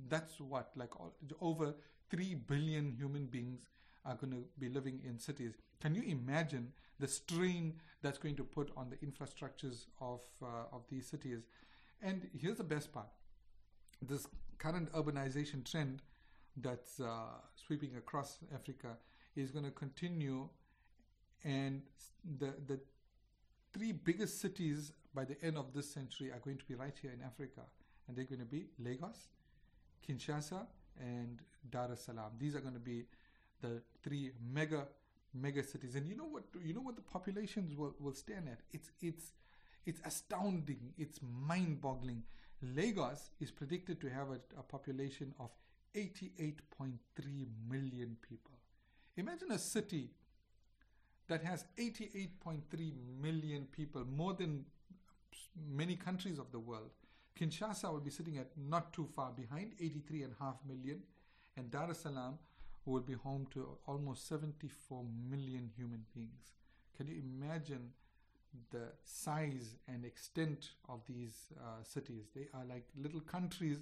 That's 0.08 0.40
what 0.40 0.72
like 0.74 0.94
over 1.40 1.74
3 2.10 2.34
billion 2.34 2.90
human 2.90 3.26
beings 3.26 3.70
are 4.04 4.16
going 4.16 4.32
to 4.32 4.44
be 4.58 4.68
living 4.68 5.00
in 5.06 5.18
cities. 5.20 5.54
Can 5.80 5.94
you 5.94 6.02
imagine 6.02 6.72
the 6.98 7.08
strain 7.08 7.74
that's 8.02 8.18
going 8.18 8.36
to 8.36 8.44
put 8.44 8.70
on 8.76 8.90
the 8.90 8.96
infrastructures 8.96 9.86
of 10.00 10.20
uh, 10.42 10.46
of 10.72 10.82
these 10.90 11.06
cities. 11.06 11.42
And 12.02 12.28
here's 12.36 12.56
the 12.56 12.64
best 12.64 12.92
part: 12.92 13.08
this 14.02 14.26
current 14.58 14.92
urbanization 14.92 15.68
trend 15.70 16.02
that's 16.56 17.00
uh, 17.00 17.40
sweeping 17.54 17.96
across 17.96 18.38
Africa 18.54 18.96
is 19.36 19.50
going 19.50 19.64
to 19.64 19.70
continue, 19.70 20.48
and 21.44 21.82
the 22.38 22.54
the 22.66 22.80
three 23.72 23.92
biggest 23.92 24.40
cities 24.40 24.92
by 25.14 25.24
the 25.24 25.42
end 25.42 25.56
of 25.56 25.72
this 25.72 25.88
century 25.90 26.30
are 26.30 26.40
going 26.40 26.58
to 26.58 26.64
be 26.64 26.74
right 26.74 26.96
here 27.00 27.12
in 27.12 27.22
Africa, 27.22 27.62
and 28.06 28.16
they're 28.16 28.24
going 28.24 28.40
to 28.40 28.44
be 28.44 28.66
Lagos, 28.78 29.28
Kinshasa, 30.06 30.66
and 31.00 31.40
Dar 31.70 31.92
es 31.92 32.04
Salaam. 32.04 32.32
These 32.38 32.54
are 32.54 32.60
going 32.60 32.74
to 32.74 32.80
be 32.80 33.04
the 33.60 33.82
three 34.02 34.30
mega 34.52 34.86
mega 35.34 35.62
cities. 35.62 35.94
And 35.94 36.08
you 36.08 36.16
know 36.16 36.24
what? 36.24 36.44
You 36.64 36.74
know 36.74 36.80
what 36.80 36.96
the 36.96 37.02
populations 37.02 37.76
will, 37.76 37.94
will 37.98 38.14
stand 38.14 38.48
at? 38.48 38.60
It's 38.72 38.90
it's 39.00 39.32
it's 39.86 40.00
astounding. 40.04 40.92
It's 40.98 41.20
mind-boggling. 41.22 42.22
Lagos 42.62 43.30
is 43.40 43.50
predicted 43.50 44.00
to 44.00 44.08
have 44.10 44.30
a, 44.30 44.40
a 44.58 44.62
population 44.62 45.32
of 45.38 45.50
88.3 45.94 46.58
million 47.70 48.16
people. 48.28 48.52
Imagine 49.16 49.52
a 49.52 49.58
city 49.58 50.10
that 51.28 51.42
has 51.42 51.64
88.3 51.78 52.92
million 53.20 53.66
people, 53.72 54.04
more 54.04 54.34
than 54.34 54.64
many 55.70 55.96
countries 55.96 56.38
of 56.38 56.50
the 56.52 56.58
world. 56.58 56.90
Kinshasa 57.38 57.90
will 57.92 58.00
be 58.00 58.10
sitting 58.10 58.38
at 58.38 58.50
not 58.56 58.92
too 58.92 59.08
far 59.14 59.30
behind, 59.30 59.72
83.5 59.80 60.54
million, 60.66 61.02
and 61.56 61.70
Dar 61.70 61.90
es 61.90 62.00
Salaam 62.00 62.38
will 62.88 63.00
be 63.00 63.14
home 63.14 63.46
to 63.52 63.68
almost 63.86 64.28
74 64.28 65.04
million 65.30 65.70
human 65.76 66.04
beings. 66.14 66.52
Can 66.96 67.06
you 67.06 67.22
imagine 67.22 67.90
the 68.70 68.88
size 69.04 69.76
and 69.86 70.04
extent 70.04 70.70
of 70.88 71.00
these 71.08 71.52
uh, 71.60 71.82
cities? 71.82 72.24
They 72.34 72.48
are 72.54 72.64
like 72.64 72.86
little 73.00 73.20
countries 73.20 73.78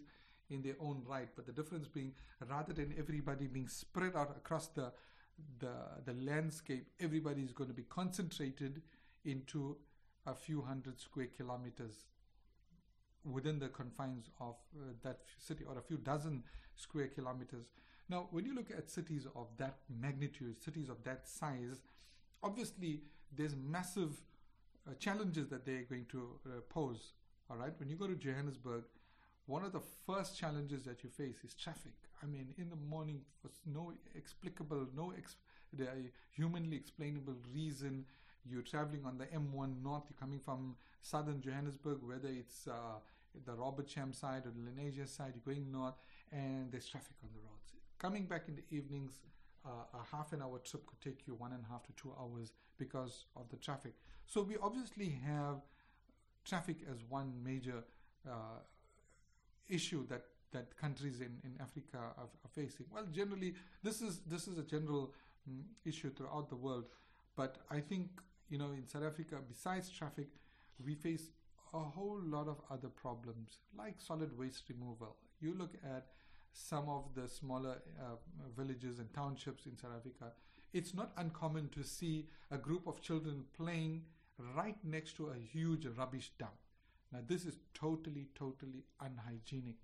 in 0.50 0.62
their 0.62 0.76
own 0.80 1.02
right, 1.06 1.28
but 1.34 1.46
the 1.46 1.52
difference 1.52 1.88
being 1.88 2.12
rather 2.48 2.72
than 2.72 2.94
everybody 2.98 3.46
being 3.46 3.68
spread 3.68 4.14
out 4.16 4.34
across 4.36 4.68
the 4.68 4.92
the, 5.58 5.72
the 6.06 6.14
landscape, 6.14 6.86
everybody 7.00 7.42
is 7.42 7.52
going 7.52 7.68
to 7.68 7.74
be 7.74 7.82
concentrated 7.82 8.82
into 9.24 9.76
a 10.26 10.34
few 10.34 10.62
hundred 10.62 10.98
square 10.98 11.28
kilometers 11.36 12.06
within 13.24 13.58
the 13.58 13.68
confines 13.68 14.30
of 14.40 14.54
uh, 14.74 14.92
that 15.02 15.20
city 15.38 15.64
or 15.68 15.78
a 15.78 15.82
few 15.82 15.96
dozen 15.98 16.42
square 16.74 17.08
kilometers. 17.08 17.66
Now, 18.08 18.28
when 18.30 18.44
you 18.44 18.54
look 18.54 18.70
at 18.70 18.88
cities 18.88 19.26
of 19.34 19.48
that 19.58 19.78
magnitude, 20.00 20.62
cities 20.62 20.88
of 20.88 21.02
that 21.04 21.26
size, 21.26 21.82
obviously 22.42 23.00
there's 23.36 23.56
massive 23.56 24.20
uh, 24.88 24.94
challenges 24.98 25.48
that 25.48 25.66
they're 25.66 25.82
going 25.82 26.06
to 26.10 26.28
uh, 26.46 26.60
pose. 26.68 27.12
All 27.50 27.56
right, 27.56 27.72
when 27.78 27.88
you 27.88 27.96
go 27.96 28.06
to 28.06 28.14
Johannesburg, 28.14 28.84
one 29.46 29.64
of 29.64 29.72
the 29.72 29.80
first 30.06 30.38
challenges 30.38 30.84
that 30.84 31.02
you 31.02 31.10
face 31.10 31.36
is 31.44 31.54
traffic. 31.54 31.92
I 32.22 32.26
mean, 32.26 32.54
in 32.58 32.70
the 32.70 32.76
morning, 32.76 33.20
for 33.42 33.50
no 33.66 33.92
explicable, 34.14 34.86
no 34.96 35.12
ex- 35.16 35.36
humanly 36.32 36.76
explainable 36.76 37.34
reason, 37.52 38.04
you're 38.48 38.62
traveling 38.62 39.04
on 39.04 39.18
the 39.18 39.26
M1 39.26 39.82
North, 39.82 40.04
you're 40.08 40.18
coming 40.18 40.40
from 40.40 40.76
southern 41.02 41.40
Johannesburg, 41.40 41.98
whether 42.02 42.28
it's 42.28 42.68
uh, 42.68 42.98
the 43.44 43.54
Robertsham 43.54 44.12
side 44.12 44.42
or 44.46 44.50
the 44.50 44.70
Lenasia 44.70 45.08
side, 45.08 45.34
you're 45.34 45.54
going 45.54 45.70
north, 45.70 45.94
and 46.32 46.70
there's 46.70 46.88
traffic 46.88 47.16
on 47.22 47.30
the 47.34 47.40
roads. 47.40 47.55
Coming 47.98 48.26
back 48.26 48.48
in 48.48 48.56
the 48.56 48.76
evenings, 48.76 49.20
uh, 49.64 49.70
a 49.94 50.16
half 50.16 50.32
an 50.32 50.42
hour 50.42 50.58
trip 50.58 50.86
could 50.86 51.00
take 51.00 51.26
you 51.26 51.34
one 51.34 51.52
and 51.52 51.62
a 51.64 51.72
half 51.72 51.86
to 51.86 51.92
two 51.92 52.12
hours 52.20 52.52
because 52.78 53.24
of 53.36 53.48
the 53.48 53.56
traffic. 53.56 53.94
So 54.26 54.42
we 54.42 54.56
obviously 54.62 55.18
have 55.26 55.56
traffic 56.44 56.76
as 56.90 56.98
one 57.08 57.32
major 57.42 57.84
uh, 58.28 58.60
issue 59.68 60.06
that 60.08 60.24
that 60.52 60.76
countries 60.76 61.20
in, 61.20 61.32
in 61.44 61.52
Africa 61.60 61.98
are, 61.98 62.14
are, 62.18 62.50
facing. 62.54 62.86
Well, 62.92 63.04
generally, 63.12 63.54
this 63.82 64.00
is 64.00 64.20
this 64.26 64.46
is 64.46 64.58
a 64.58 64.62
general 64.62 65.12
um, 65.48 65.64
issue 65.84 66.10
throughout 66.10 66.48
the 66.48 66.56
world, 66.56 66.84
but 67.36 67.56
I 67.70 67.80
think 67.80 68.08
you 68.48 68.58
know 68.58 68.70
in 68.72 68.86
South 68.86 69.04
Africa, 69.04 69.36
besides 69.48 69.90
traffic, 69.90 70.28
we 70.84 70.94
face 70.94 71.30
a 71.74 71.78
whole 71.78 72.20
lot 72.24 72.48
of 72.48 72.60
other 72.70 72.88
problems 72.88 73.58
like 73.76 73.94
solid 73.98 74.36
waste 74.38 74.64
removal. 74.68 75.16
You 75.40 75.54
look 75.58 75.74
at 75.84 76.06
some 76.56 76.88
of 76.88 77.04
the 77.14 77.28
smaller 77.28 77.82
uh, 78.00 78.16
villages 78.56 78.98
and 78.98 79.12
townships 79.12 79.66
in 79.66 79.76
South 79.76 79.92
Africa, 79.96 80.32
it's 80.72 80.94
not 80.94 81.12
uncommon 81.18 81.68
to 81.70 81.84
see 81.84 82.26
a 82.50 82.56
group 82.56 82.86
of 82.86 83.00
children 83.00 83.44
playing 83.56 84.02
right 84.56 84.76
next 84.82 85.16
to 85.16 85.26
a 85.26 85.36
huge 85.36 85.86
rubbish 85.96 86.32
dump. 86.38 86.56
Now, 87.12 87.20
this 87.26 87.44
is 87.44 87.58
totally, 87.74 88.28
totally 88.34 88.84
unhygienic. 89.00 89.76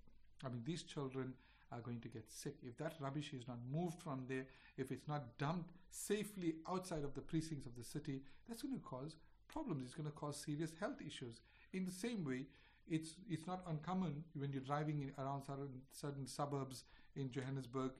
I 0.43 0.49
mean, 0.49 0.63
these 0.65 0.83
children 0.83 1.33
are 1.71 1.79
going 1.79 1.99
to 2.01 2.09
get 2.09 2.29
sick. 2.29 2.55
If 2.63 2.77
that 2.77 2.93
rubbish 2.99 3.33
is 3.33 3.47
not 3.47 3.57
moved 3.71 4.01
from 4.01 4.25
there, 4.27 4.45
if 4.77 4.91
it's 4.91 5.07
not 5.07 5.37
dumped 5.37 5.71
safely 5.89 6.55
outside 6.69 7.03
of 7.03 7.13
the 7.13 7.21
precincts 7.21 7.65
of 7.65 7.75
the 7.75 7.83
city, 7.83 8.21
that's 8.47 8.61
going 8.63 8.75
to 8.75 8.81
cause 8.81 9.15
problems. 9.47 9.83
It's 9.85 9.95
going 9.95 10.09
to 10.09 10.15
cause 10.15 10.37
serious 10.37 10.73
health 10.79 11.01
issues. 11.05 11.41
In 11.71 11.85
the 11.85 11.91
same 11.91 12.23
way, 12.25 12.47
it's 12.87 13.15
it's 13.29 13.47
not 13.47 13.61
uncommon 13.67 14.23
when 14.33 14.51
you're 14.51 14.61
driving 14.61 15.11
around 15.17 15.43
certain 15.43 15.81
certain 15.91 16.27
suburbs 16.27 16.83
in 17.15 17.31
Johannesburg, 17.31 17.91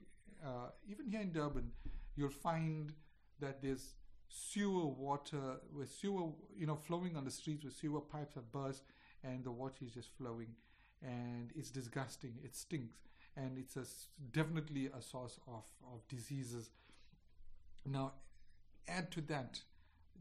uh, 0.44 0.70
even 0.88 1.06
here 1.06 1.20
in 1.20 1.32
Durban, 1.32 1.70
you'll 2.16 2.30
find 2.30 2.92
that 3.40 3.62
there's 3.62 3.94
sewer 4.28 4.86
water 4.86 5.56
with 5.72 5.90
sewer 5.90 6.30
you 6.56 6.66
know 6.66 6.76
flowing 6.76 7.16
on 7.16 7.24
the 7.24 7.30
streets 7.30 7.64
with 7.64 7.74
sewer 7.74 8.00
pipes 8.00 8.34
have 8.34 8.50
burst 8.50 8.82
and 9.22 9.44
the 9.44 9.50
water 9.50 9.84
is 9.84 9.92
just 9.92 10.10
flowing 10.18 10.48
and 11.02 11.50
it's 11.54 11.70
disgusting. 11.70 12.34
It 12.42 12.54
stinks. 12.56 12.96
And 13.36 13.58
it's 13.58 13.76
a, 13.76 13.84
definitely 14.32 14.86
a 14.96 15.02
source 15.02 15.38
of, 15.48 15.64
of 15.92 16.06
diseases. 16.08 16.70
Now 17.84 18.12
add 18.88 19.10
to 19.12 19.20
that 19.22 19.60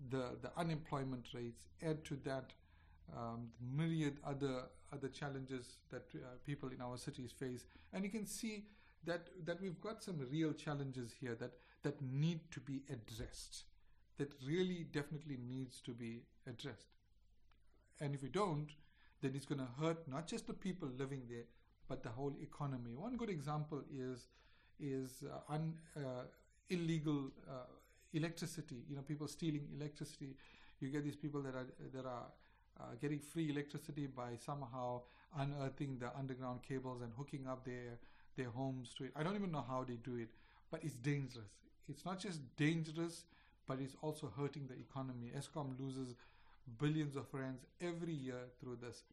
the 0.09 0.37
the 0.41 0.51
unemployment 0.57 1.27
rates. 1.33 1.65
Add 1.81 2.03
to 2.05 2.17
that 2.25 2.53
um, 3.15 3.49
myriad 3.75 4.17
other 4.25 4.63
other 4.91 5.07
challenges 5.09 5.77
that 5.89 6.05
uh, 6.15 6.19
people 6.45 6.69
in 6.69 6.81
our 6.81 6.97
cities 6.97 7.31
face, 7.31 7.65
and 7.91 8.03
you 8.03 8.09
can 8.09 8.25
see 8.25 8.65
that 9.05 9.27
that 9.45 9.61
we've 9.61 9.81
got 9.81 10.03
some 10.03 10.19
real 10.31 10.53
challenges 10.53 11.11
here 11.19 11.35
that 11.35 11.53
that 11.83 12.01
need 12.01 12.39
to 12.51 12.59
be 12.59 12.81
addressed. 12.89 13.63
that 14.17 14.33
really 14.47 14.85
definitely 14.95 15.37
needs 15.45 15.79
to 15.85 15.91
be 15.91 16.09
addressed. 16.47 16.89
And 17.99 18.13
if 18.15 18.21
we 18.23 18.29
don't, 18.29 18.69
then 19.21 19.33
it's 19.35 19.45
going 19.45 19.59
to 19.59 19.67
hurt 19.81 20.07
not 20.07 20.27
just 20.27 20.47
the 20.47 20.53
people 20.53 20.89
living 20.97 21.23
there, 21.29 21.45
but 21.87 22.03
the 22.03 22.09
whole 22.09 22.33
economy. 22.41 22.95
One 22.95 23.17
good 23.17 23.29
example 23.29 23.81
is 23.91 24.27
is 24.79 25.23
uh, 25.23 25.53
un, 25.53 25.73
uh, 25.97 26.23
illegal 26.69 27.31
uh, 27.49 27.71
electricity. 28.13 28.83
You 28.89 28.95
know, 28.97 29.01
people 29.01 29.27
stealing 29.27 29.67
electricity. 29.79 30.35
You 30.79 30.89
get 30.89 31.03
these 31.03 31.15
people 31.15 31.41
that 31.43 31.55
are 31.55 31.67
that 31.93 32.05
are 32.05 32.25
uh, 32.79 32.95
getting 33.01 33.19
free 33.19 33.49
electricity 33.49 34.07
by 34.07 34.35
somehow 34.35 35.01
unearthing 35.37 35.97
the 35.99 36.09
underground 36.17 36.61
cables 36.67 37.01
and 37.01 37.11
hooking 37.17 37.47
up 37.47 37.65
their 37.65 37.97
their 38.35 38.49
homes 38.49 38.93
to 38.97 39.03
it. 39.05 39.11
I 39.15 39.23
don't 39.23 39.35
even 39.35 39.51
know 39.51 39.63
how 39.67 39.83
they 39.87 39.95
do 39.95 40.15
it, 40.15 40.29
but 40.71 40.83
it's 40.83 40.95
dangerous. 40.95 41.51
It's 41.87 42.03
not 42.05 42.19
just 42.19 42.39
dangerous, 42.57 43.25
but 43.67 43.79
it's 43.79 43.95
also 44.01 44.31
hurting 44.35 44.67
the 44.67 44.75
economy. 44.75 45.31
Eskom 45.37 45.79
loses 45.79 46.15
billions 46.79 47.15
of 47.15 47.25
rands 47.31 47.61
every 47.81 48.13
year 48.13 48.41
through 48.59 48.77
this. 48.81 49.03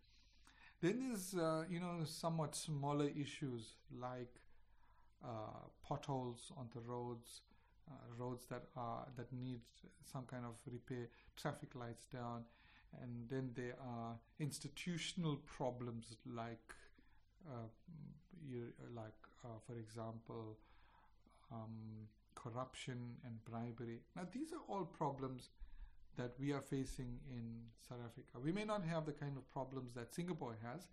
Then 0.81 1.09
there's 1.09 1.35
uh, 1.35 1.64
you 1.69 1.81
know 1.81 2.00
somewhat 2.05 2.55
smaller 2.57 3.09
issues 3.09 3.75
like 4.00 4.35
uh, 5.25 5.67
potholes 5.87 6.52
on 6.57 6.69
the 6.75 6.81
roads, 6.81 7.43
uh, 7.90 7.95
roads 8.19 8.47
that 8.50 8.64
are 8.76 9.07
that 9.17 9.31
need 9.33 9.61
some 10.11 10.25
kind 10.25 10.45
of 10.45 10.55
repair, 10.71 11.09
traffic 11.37 11.75
lights 11.75 12.07
down, 12.07 12.45
and 13.02 13.28
then 13.28 13.50
there 13.54 13.76
are 13.80 14.16
institutional 14.38 15.37
problems 15.37 16.16
like 16.26 16.75
uh, 17.49 17.68
like 18.94 19.12
uh, 19.44 19.49
for 19.66 19.78
example 19.78 20.56
um, 21.52 22.09
corruption 22.35 23.16
and 23.25 23.44
bribery. 23.44 24.00
Now 24.16 24.23
these 24.32 24.52
are 24.52 24.62
all 24.68 24.85
problems 24.85 25.50
that 26.16 26.32
we 26.38 26.52
are 26.52 26.61
facing 26.61 27.18
in 27.30 27.44
South 27.88 27.99
Africa. 28.04 28.38
We 28.42 28.52
may 28.52 28.64
not 28.64 28.85
have 28.85 29.06
the 29.06 29.12
kind 29.12 29.37
of 29.37 29.50
problems 29.50 29.94
that 29.94 30.12
Singapore 30.12 30.56
has, 30.62 30.88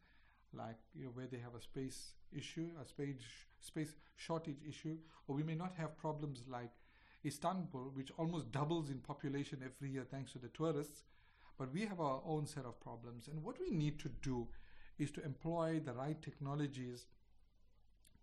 like 0.54 0.78
you 0.96 1.06
know, 1.06 1.12
where 1.14 1.28
they 1.28 1.40
have 1.40 1.56
a 1.56 1.62
space 1.62 2.14
issue, 2.36 2.70
a 2.82 2.86
space 2.86 3.16
space 3.60 3.96
shortage 4.16 4.62
issue, 4.68 4.98
or 5.28 5.36
we 5.36 5.44
may 5.44 5.56
not 5.56 5.74
have 5.78 5.98
problems 5.98 6.44
like 6.50 6.72
Istanbul, 7.26 7.92
which 7.94 8.12
almost 8.18 8.52
doubles 8.52 8.90
in 8.90 9.00
population 9.00 9.60
every 9.64 9.90
year 9.90 10.06
thanks 10.10 10.32
to 10.34 10.40
the 10.40 10.50
tourists. 10.50 11.04
But 11.58 11.74
we 11.74 11.86
have 11.86 12.00
our 12.00 12.22
own 12.26 12.46
set 12.46 12.66
of 12.66 12.80
problems, 12.80 13.28
and 13.28 13.44
what 13.44 13.60
we 13.60 13.70
need 13.70 14.00
to 14.00 14.10
do 14.22 14.48
is 15.00 15.12
to 15.12 15.24
employ 15.24 15.80
the 15.84 15.94
right 15.94 16.22
technologies 16.22 17.06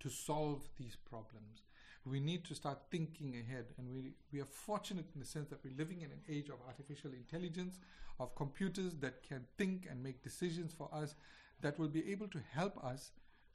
to 0.01 0.09
solve 0.09 0.69
these 0.77 0.97
problems. 0.97 1.63
We 2.05 2.21
need 2.21 2.45
to 2.45 2.55
start 2.55 2.79
thinking 2.91 3.35
ahead, 3.37 3.67
and 3.79 3.91
we, 3.91 4.13
we 4.33 4.41
are 4.41 4.47
fortunate 4.47 5.07
in 5.15 5.21
the 5.21 5.27
sense 5.27 5.49
that 5.49 5.65
we're 5.65 5.77
living 5.77 6.03
in 6.03 6.11
an 6.11 6.21
age 6.29 6.49
of 6.49 6.57
artificial 6.67 7.13
intelligence, 7.13 7.79
of 8.21 8.35
computers 8.35 8.95
that 8.97 9.23
can 9.23 9.45
think 9.57 9.87
and 9.91 10.03
make 10.03 10.23
decisions 10.23 10.73
for 10.73 10.89
us, 10.93 11.15
that 11.61 11.79
will 11.79 11.89
be 11.89 12.11
able 12.13 12.29
to 12.29 12.41
help 12.53 12.83
us 12.85 13.13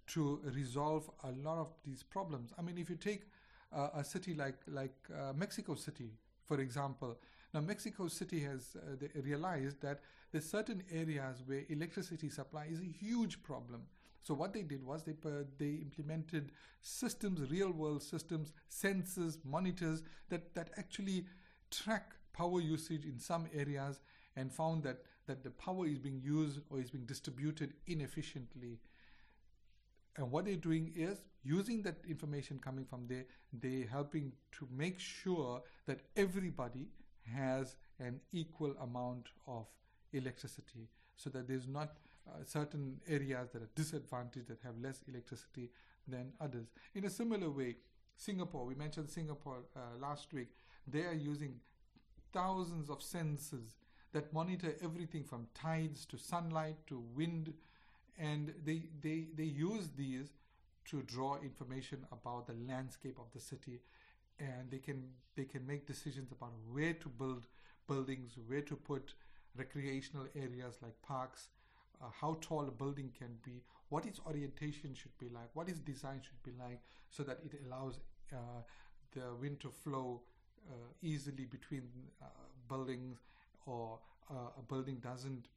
to 0.08 0.42
resolve 0.56 1.10
a 1.24 1.32
lot 1.32 1.60
of 1.60 1.72
these 1.86 2.02
problems. 2.02 2.52
I 2.58 2.64
mean, 2.64 2.78
if 2.78 2.90
you 2.90 2.96
take 2.96 3.24
uh, 3.72 3.90
a 3.94 4.04
city 4.04 4.34
like 4.34 4.58
like 4.68 4.96
uh, 5.14 5.34
Mexico 5.34 5.76
City, 5.76 6.12
for 6.44 6.60
example, 6.60 7.20
now 7.54 7.62
Mexico 7.62 8.08
City 8.08 8.42
has 8.42 8.76
uh, 8.76 9.22
realized 9.22 9.82
that 9.82 10.02
there's 10.32 10.46
certain 10.50 10.84
areas 10.92 11.42
where 11.46 11.64
electricity 11.70 12.30
supply 12.30 12.68
is 12.72 12.80
a 12.80 12.84
huge 12.84 13.42
problem. 13.42 13.82
So 14.22 14.34
what 14.34 14.54
they 14.54 14.62
did 14.64 14.86
was 14.86 15.04
they 15.04 15.16
they 15.58 15.82
implemented 15.82 16.52
systems, 16.82 17.50
real 17.50 17.72
world 17.72 18.04
systems, 18.04 18.54
sensors, 18.70 19.38
monitors 19.44 20.04
that 20.30 20.54
that 20.54 20.70
actually 20.78 21.26
track 21.72 22.14
power 22.34 22.62
usage 22.62 23.06
in 23.06 23.18
some 23.20 23.48
areas 23.54 24.02
and 24.36 24.52
found 24.52 24.84
that 24.84 25.02
that 25.26 25.44
the 25.44 25.52
power 25.52 25.88
is 25.88 26.00
being 26.00 26.22
used 26.22 26.60
or 26.70 26.80
is 26.80 26.92
being 26.92 27.06
distributed 27.06 27.74
inefficiently. 27.88 28.80
And 30.18 30.32
what 30.32 30.46
they're 30.46 30.56
doing 30.56 30.92
is 30.96 31.22
using 31.44 31.82
that 31.84 31.98
information 32.08 32.60
coming 32.60 32.86
from 32.86 33.08
there, 33.08 33.26
they're 33.54 33.88
helping 33.88 34.34
to 34.54 34.68
make 34.76 35.00
sure 35.00 35.62
that 35.86 36.02
everybody 36.18 36.88
has 37.36 37.76
an 38.00 38.20
equal 38.32 38.76
amount 38.82 39.30
of 39.48 39.66
electricity 40.14 40.88
so 41.16 41.30
that 41.30 41.48
there's 41.48 41.68
not 41.68 41.98
uh, 42.28 42.44
certain 42.46 43.00
areas 43.08 43.50
that 43.52 43.62
are 43.62 43.70
disadvantaged 43.76 44.48
that 44.48 44.60
have 44.64 44.78
less 44.82 45.04
electricity 45.08 45.70
than 46.08 46.32
others. 46.40 46.68
In 46.96 47.06
a 47.06 47.10
similar 47.10 47.50
way, 47.50 47.78
Singapore, 48.16 48.66
we 48.66 48.76
mentioned 48.76 49.10
Singapore 49.10 49.60
uh, 49.76 49.80
last 50.00 50.34
week, 50.34 50.50
they 50.88 51.04
are 51.04 51.14
using 51.14 51.56
thousands 52.34 52.90
of 52.90 53.00
sensors 53.00 53.76
that 54.12 54.34
monitor 54.34 54.76
everything 54.84 55.24
from 55.24 55.48
tides 55.54 56.06
to 56.06 56.18
sunlight 56.18 56.76
to 56.88 57.04
wind 57.16 57.54
and 58.18 58.54
they, 58.66 58.84
they, 59.02 59.28
they 59.36 59.44
use 59.44 59.90
these 59.96 60.28
to 60.86 61.02
draw 61.04 61.38
information 61.42 62.06
about 62.12 62.48
the 62.48 62.56
landscape 62.68 63.18
of 63.20 63.32
the 63.34 63.40
city 63.40 63.80
and 64.40 64.70
they 64.72 64.78
can 64.78 65.04
they 65.36 65.44
can 65.46 65.66
make 65.66 65.86
decisions 65.88 66.32
about 66.32 66.52
where 66.72 66.94
to 66.94 67.10
build 67.10 67.48
buildings 67.88 68.38
where 68.48 68.62
to 68.62 68.76
put 68.76 69.14
recreational 69.58 70.28
areas 70.36 70.76
like 70.82 71.00
parks 71.02 71.50
uh, 72.02 72.06
how 72.22 72.38
tall 72.42 72.68
a 72.68 72.72
building 72.72 73.12
can 73.18 73.36
be 73.44 73.62
what 73.90 74.06
its 74.06 74.20
orientation 74.26 74.94
should 74.94 75.18
be 75.20 75.28
like 75.30 75.50
what 75.54 75.68
its 75.70 75.80
design 75.80 76.22
should 76.24 76.42
be 76.44 76.52
like 76.60 76.80
so 77.10 77.24
that 77.24 77.40
it 77.44 77.60
allows 77.66 78.00
uh, 78.34 78.62
the 79.14 79.34
wind 79.42 79.60
to 79.60 79.70
flow 79.70 80.22
uh, 80.70 80.74
easily 81.02 81.46
between 81.46 81.84
uh, 82.22 82.26
buildings 82.68 83.18
or 83.66 84.00
uh, 84.30 84.50
a 84.60 84.62
building 84.68 84.98
doesn't 85.02 85.48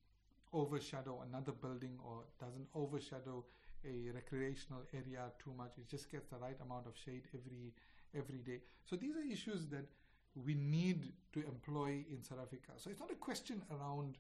overshadow 0.52 1.22
another 1.28 1.52
building 1.52 1.98
or 2.04 2.22
doesn't 2.40 2.66
overshadow 2.74 3.44
a 3.84 4.10
recreational 4.14 4.82
area 4.94 5.24
too 5.42 5.52
much. 5.56 5.72
It 5.78 5.88
just 5.88 6.10
gets 6.10 6.28
the 6.28 6.36
right 6.36 6.56
amount 6.64 6.86
of 6.86 6.94
shade 6.96 7.22
every 7.34 7.72
every 8.16 8.38
day. 8.38 8.60
So 8.84 8.96
these 8.96 9.16
are 9.16 9.32
issues 9.32 9.66
that 9.68 9.86
we 10.34 10.54
need 10.54 11.12
to 11.32 11.40
employ 11.40 12.04
in 12.10 12.22
South 12.22 12.38
Africa. 12.42 12.72
So 12.76 12.90
it's 12.90 13.00
not 13.00 13.10
a 13.10 13.16
question 13.16 13.62
around 13.70 14.18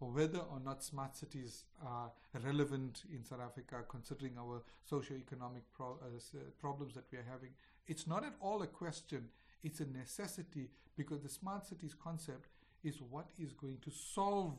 whether 0.00 0.40
or 0.40 0.60
not 0.64 0.82
smart 0.82 1.16
cities 1.16 1.64
are 1.84 2.10
relevant 2.44 3.04
in 3.12 3.24
South 3.24 3.40
Africa, 3.40 3.84
considering 3.88 4.32
our 4.38 4.62
socio-economic 4.84 5.62
pro- 5.72 5.98
uh, 6.02 6.38
problems 6.60 6.94
that 6.94 7.04
we 7.12 7.18
are 7.18 7.26
having. 7.30 7.50
It's 7.86 8.06
not 8.06 8.24
at 8.24 8.34
all 8.40 8.62
a 8.62 8.66
question. 8.66 9.28
It's 9.62 9.80
a 9.80 9.86
necessity 9.86 10.70
because 10.96 11.20
the 11.22 11.28
smart 11.28 11.66
cities 11.66 11.94
concept 11.94 12.48
is 12.82 13.00
what 13.00 13.26
is 13.38 13.52
going 13.52 13.78
to 13.82 13.90
solve 13.90 14.54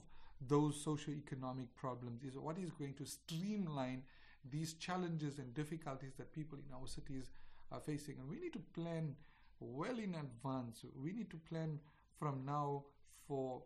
those 0.48 0.82
socio-economic 0.82 1.74
problems, 1.76 2.24
is 2.24 2.38
what 2.38 2.58
is 2.58 2.72
going 2.72 2.94
to 2.96 3.06
streamline 3.06 4.04
these 4.52 4.74
challenges 4.74 5.40
and 5.40 5.54
difficulties 5.54 6.14
that 6.18 6.34
people 6.34 6.58
in 6.58 6.74
our 6.74 6.88
cities 6.88 7.30
are 7.72 7.80
facing. 7.80 8.16
And 8.20 8.30
we 8.30 8.40
need 8.40 8.54
to 8.54 8.62
plan 8.74 9.16
well 9.60 9.98
in 9.98 10.16
advance. 10.16 10.86
We 10.96 11.12
need 11.12 11.30
to 11.32 11.38
plan 11.38 11.80
from 12.20 12.46
now 12.46 12.86
for 13.28 13.64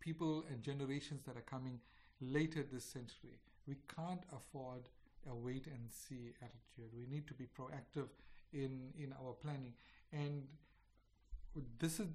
people 0.00 0.44
and 0.50 0.62
generations 0.62 1.22
that 1.26 1.36
are 1.36 1.42
coming 1.42 1.80
later 2.20 2.64
this 2.70 2.84
century. 2.84 3.38
We 3.66 3.76
can't 3.94 4.22
afford 4.34 4.82
a 5.30 5.34
wait 5.34 5.66
and 5.66 5.88
see 5.88 6.32
attitude. 6.40 6.92
We 6.96 7.06
need 7.06 7.26
to 7.28 7.34
be 7.34 7.46
proactive 7.46 8.08
in, 8.52 8.90
in 8.98 9.14
our 9.22 9.32
planning. 9.32 9.74
And 10.12 10.44
this 11.78 12.00
is 12.00 12.06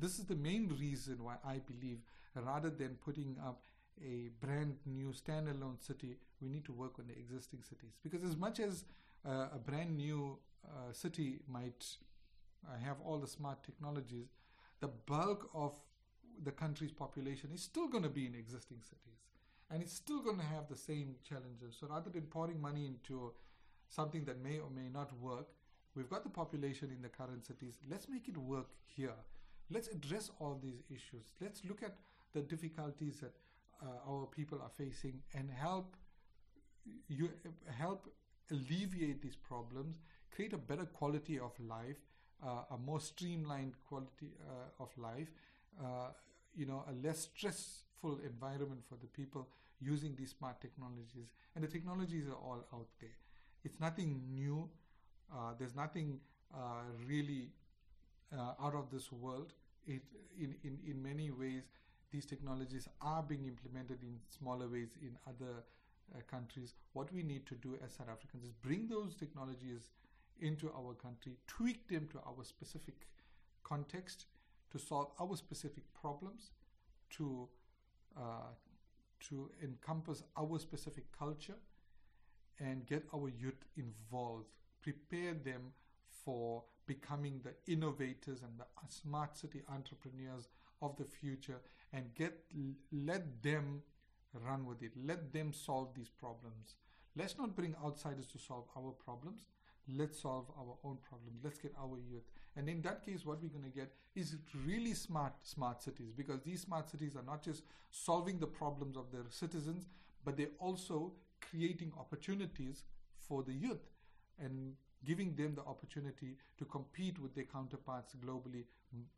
this 0.00 0.18
is 0.18 0.24
the 0.24 0.34
main 0.34 0.74
reason 0.80 1.22
why 1.22 1.34
I 1.46 1.58
believe 1.58 1.98
rather 2.34 2.70
than 2.70 2.96
putting 3.04 3.36
up 3.44 3.62
a 4.02 4.30
brand 4.44 4.76
new 4.86 5.12
standalone 5.12 5.84
city, 5.84 6.16
we 6.40 6.48
need 6.48 6.64
to 6.64 6.72
work 6.72 6.98
on 6.98 7.06
the 7.08 7.14
existing 7.18 7.60
cities 7.68 7.98
because 8.02 8.22
as 8.22 8.36
much 8.36 8.60
as 8.60 8.84
uh, 9.28 9.48
a 9.54 9.58
brand 9.58 9.96
new 9.96 10.38
uh, 10.66 10.92
city 10.92 11.40
might 11.46 11.84
uh, 12.66 12.78
have 12.84 12.96
all 13.04 13.18
the 13.18 13.26
smart 13.26 13.62
technologies, 13.62 14.28
the 14.80 14.88
bulk 14.88 15.50
of 15.54 15.72
the 16.44 16.52
country's 16.52 16.92
population 16.92 17.50
is 17.52 17.62
still 17.62 17.88
going 17.88 18.02
to 18.04 18.08
be 18.08 18.26
in 18.26 18.34
existing 18.34 18.78
cities 18.82 19.20
and 19.70 19.82
it's 19.82 19.92
still 19.92 20.20
going 20.20 20.38
to 20.38 20.44
have 20.44 20.68
the 20.68 20.76
same 20.76 21.16
challenges. 21.28 21.76
So 21.78 21.88
rather 21.88 22.10
than 22.10 22.22
pouring 22.22 22.60
money 22.60 22.86
into 22.86 23.32
something 23.88 24.24
that 24.24 24.42
may 24.42 24.58
or 24.58 24.70
may 24.70 24.88
not 24.88 25.10
work, 25.20 25.48
We've 25.98 26.08
got 26.08 26.22
the 26.22 26.30
population 26.30 26.90
in 26.94 27.02
the 27.02 27.08
current 27.08 27.44
cities. 27.44 27.78
Let's 27.90 28.08
make 28.08 28.28
it 28.28 28.36
work 28.36 28.68
here. 28.86 29.18
Let's 29.68 29.88
address 29.88 30.30
all 30.38 30.56
these 30.62 30.80
issues. 30.88 31.32
Let's 31.40 31.64
look 31.64 31.82
at 31.82 31.96
the 32.32 32.40
difficulties 32.40 33.18
that 33.18 33.32
uh, 33.82 34.08
our 34.08 34.26
people 34.26 34.60
are 34.62 34.70
facing 34.76 35.20
and 35.34 35.50
help 35.50 35.96
you 37.08 37.30
help 37.76 38.06
alleviate 38.50 39.22
these 39.22 39.36
problems, 39.36 39.96
create 40.34 40.52
a 40.52 40.58
better 40.58 40.84
quality 40.84 41.38
of 41.38 41.52
life, 41.60 41.96
uh, 42.44 42.62
a 42.70 42.78
more 42.78 43.00
streamlined 43.00 43.74
quality 43.88 44.30
uh, 44.48 44.82
of 44.82 44.90
life, 44.96 45.28
uh, 45.82 46.08
you 46.56 46.66
know, 46.66 46.84
a 46.88 47.06
less 47.06 47.28
stressful 47.34 48.18
environment 48.24 48.80
for 48.88 48.96
the 48.96 49.06
people 49.06 49.48
using 49.80 50.14
these 50.16 50.34
smart 50.38 50.60
technologies. 50.60 51.28
And 51.54 51.64
the 51.64 51.68
technologies 51.68 52.26
are 52.28 52.34
all 52.34 52.64
out 52.72 52.88
there. 53.00 53.16
It's 53.64 53.80
nothing 53.80 54.22
new. 54.34 54.68
Uh, 55.32 55.52
there's 55.58 55.74
nothing 55.74 56.20
uh, 56.54 56.82
really 57.06 57.48
uh, 58.36 58.52
out 58.62 58.74
of 58.74 58.90
this 58.90 59.10
world. 59.12 59.52
it 59.86 60.02
in, 60.38 60.54
in, 60.62 60.78
in 60.86 61.02
many 61.02 61.30
ways 61.30 61.62
these 62.12 62.26
technologies 62.26 62.88
are 63.00 63.22
being 63.22 63.46
implemented 63.46 64.02
in 64.02 64.18
smaller 64.28 64.68
ways 64.68 64.88
in 65.02 65.16
other 65.26 65.64
uh, 66.14 66.20
countries. 66.30 66.74
What 66.92 67.12
we 67.12 67.22
need 67.22 67.46
to 67.46 67.54
do 67.54 67.76
as 67.84 67.92
South 67.92 68.08
Africans 68.10 68.44
is 68.44 68.52
bring 68.52 68.88
those 68.88 69.14
technologies 69.14 69.90
into 70.40 70.70
our 70.70 70.94
country, 70.94 71.32
tweak 71.46 71.88
them 71.88 72.08
to 72.12 72.18
our 72.18 72.44
specific 72.44 73.08
context 73.64 74.26
to 74.70 74.78
solve 74.78 75.10
our 75.20 75.36
specific 75.36 75.82
problems, 76.00 76.50
to 77.10 77.48
uh, 78.16 78.52
to 79.28 79.50
encompass 79.62 80.22
our 80.36 80.58
specific 80.58 81.04
culture, 81.18 81.56
and 82.60 82.86
get 82.86 83.04
our 83.14 83.28
youth 83.28 83.64
involved, 83.76 84.46
prepare 84.82 85.34
them 85.34 85.72
for 86.24 86.62
becoming 86.86 87.40
the 87.42 87.72
innovators 87.72 88.42
and 88.42 88.58
the 88.58 88.64
smart 88.88 89.36
city 89.36 89.62
entrepreneurs 89.72 90.48
of 90.82 90.96
the 90.96 91.04
future 91.04 91.60
and 91.92 92.14
get 92.14 92.32
let 92.92 93.42
them 93.42 93.82
run 94.34 94.66
with 94.66 94.82
it. 94.82 94.92
Let 94.96 95.32
them 95.32 95.52
solve 95.52 95.94
these 95.94 96.08
problems. 96.08 96.76
Let's 97.16 97.36
not 97.38 97.56
bring 97.56 97.74
outsiders 97.84 98.26
to 98.28 98.38
solve 98.38 98.66
our 98.76 98.92
problems. 98.92 99.42
Let's 99.96 100.20
solve 100.20 100.46
our 100.58 100.76
own 100.84 100.98
problems 101.08 101.40
let's 101.42 101.58
get 101.58 101.72
our 101.80 101.96
youth. 101.96 102.24
And 102.56 102.68
in 102.68 102.82
that 102.82 103.04
case 103.04 103.24
what 103.24 103.42
we're 103.42 103.48
going 103.48 103.64
to 103.64 103.76
get 103.76 103.92
is 104.14 104.36
really 104.66 104.92
smart 104.92 105.32
smart 105.42 105.82
cities 105.82 106.12
because 106.16 106.42
these 106.42 106.60
smart 106.60 106.90
cities 106.90 107.16
are 107.16 107.22
not 107.22 107.42
just 107.42 107.62
solving 107.90 108.38
the 108.38 108.46
problems 108.46 108.96
of 108.96 109.10
their 109.10 109.24
citizens 109.30 109.86
but 110.24 110.36
they're 110.36 110.58
also 110.58 111.12
creating 111.50 111.92
opportunities 111.98 112.84
for 113.18 113.42
the 113.42 113.52
youth 113.52 113.88
and 114.38 114.74
giving 115.04 115.34
them 115.36 115.54
the 115.54 115.62
opportunity 115.62 116.36
to 116.58 116.64
compete 116.64 117.18
with 117.18 117.34
their 117.34 117.44
counterparts 117.44 118.14
globally 118.24 118.64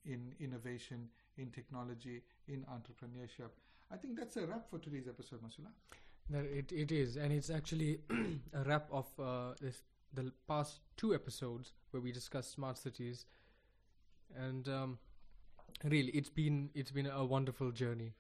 in 0.05 0.33
innovation, 0.41 1.09
in 1.39 1.51
technology, 1.51 2.23
in 2.49 2.65
entrepreneurship. 2.65 3.51
I 3.93 3.97
think 3.97 4.17
that's 4.17 4.37
a 4.37 4.47
wrap 4.47 4.69
for 4.71 4.79
today's 4.79 5.09
episode, 5.09 5.41
Masula. 5.43 5.69
That 6.31 6.45
it, 6.45 6.71
it 6.71 6.93
is, 6.93 7.17
and 7.17 7.33
it's 7.33 7.51
actually 7.51 7.99
a 8.55 8.63
wrap 8.65 8.89
of 8.93 9.07
uh, 9.19 9.55
this, 9.61 9.83
the 10.15 10.33
past 10.47 10.81
two 10.97 11.15
episodes 11.15 11.73
where 11.91 12.01
we 12.01 12.13
discussed 12.13 12.53
smart 12.53 12.79
cities, 12.79 13.27
and 14.37 14.69
um, 14.69 14.99
really, 15.85 16.11
it's 16.13 16.31
been 16.31 16.71
it's 16.75 16.93
been 16.93 17.07
a 17.07 17.25
wonderful 17.25 17.73
journey. 17.73 18.13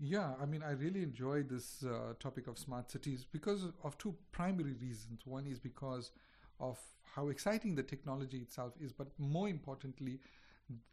Yeah, 0.00 0.32
I 0.40 0.46
mean, 0.46 0.62
I 0.62 0.70
really 0.70 1.02
enjoy 1.02 1.42
this 1.42 1.84
uh, 1.84 2.14
topic 2.18 2.46
of 2.46 2.58
smart 2.58 2.90
cities 2.90 3.26
because 3.30 3.66
of 3.84 3.98
two 3.98 4.14
primary 4.32 4.72
reasons. 4.72 5.20
One 5.26 5.46
is 5.46 5.58
because 5.58 6.10
of 6.58 6.78
how 7.14 7.28
exciting 7.28 7.74
the 7.74 7.82
technology 7.82 8.38
itself 8.38 8.72
is, 8.80 8.92
but 8.92 9.08
more 9.18 9.48
importantly, 9.48 10.20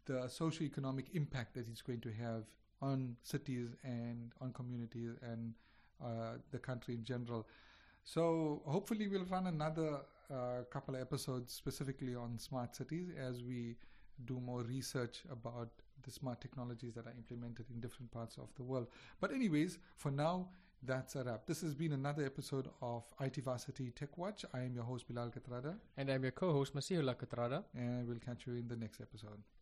the 0.06 0.28
socio-economic 0.28 1.14
impact 1.14 1.54
that 1.54 1.68
it's 1.68 1.80
going 1.82 2.00
to 2.00 2.12
have 2.12 2.44
on 2.80 3.16
cities 3.22 3.68
and 3.82 4.32
on 4.40 4.52
communities 4.52 5.10
and 5.22 5.54
uh, 6.02 6.34
the 6.50 6.58
country 6.58 6.94
in 6.94 7.04
general. 7.04 7.46
So 8.04 8.62
hopefully 8.66 9.08
we'll 9.08 9.24
run 9.24 9.46
another 9.48 10.00
uh, 10.32 10.62
couple 10.70 10.94
of 10.94 11.00
episodes 11.00 11.52
specifically 11.52 12.14
on 12.14 12.38
smart 12.38 12.76
cities 12.76 13.08
as 13.18 13.42
we 13.42 13.76
do 14.24 14.40
more 14.40 14.62
research 14.62 15.22
about 15.30 15.68
the 16.04 16.10
smart 16.10 16.40
technologies 16.40 16.94
that 16.94 17.06
are 17.06 17.14
implemented 17.16 17.66
in 17.72 17.80
different 17.80 18.10
parts 18.10 18.36
of 18.38 18.48
the 18.56 18.62
world. 18.62 18.86
But 19.20 19.32
anyways, 19.32 19.78
for 19.96 20.10
now, 20.10 20.48
that's 20.82 21.16
a 21.16 21.24
wrap. 21.24 21.46
This 21.46 21.60
has 21.62 21.74
been 21.74 21.92
another 21.92 22.24
episode 22.24 22.68
of 22.80 23.02
IT 23.20 23.36
Varsity 23.38 23.90
Tech 23.90 24.16
Watch. 24.16 24.44
I 24.54 24.60
am 24.60 24.74
your 24.74 24.84
host 24.84 25.08
Bilal 25.08 25.30
Katrada. 25.30 25.74
And 25.96 26.10
I'm 26.10 26.22
your 26.22 26.32
co-host 26.32 26.74
Masihullah 26.74 27.18
Katrada. 27.18 27.64
And 27.74 28.06
we'll 28.06 28.18
catch 28.18 28.46
you 28.46 28.54
in 28.54 28.68
the 28.68 28.76
next 28.76 29.00
episode. 29.00 29.42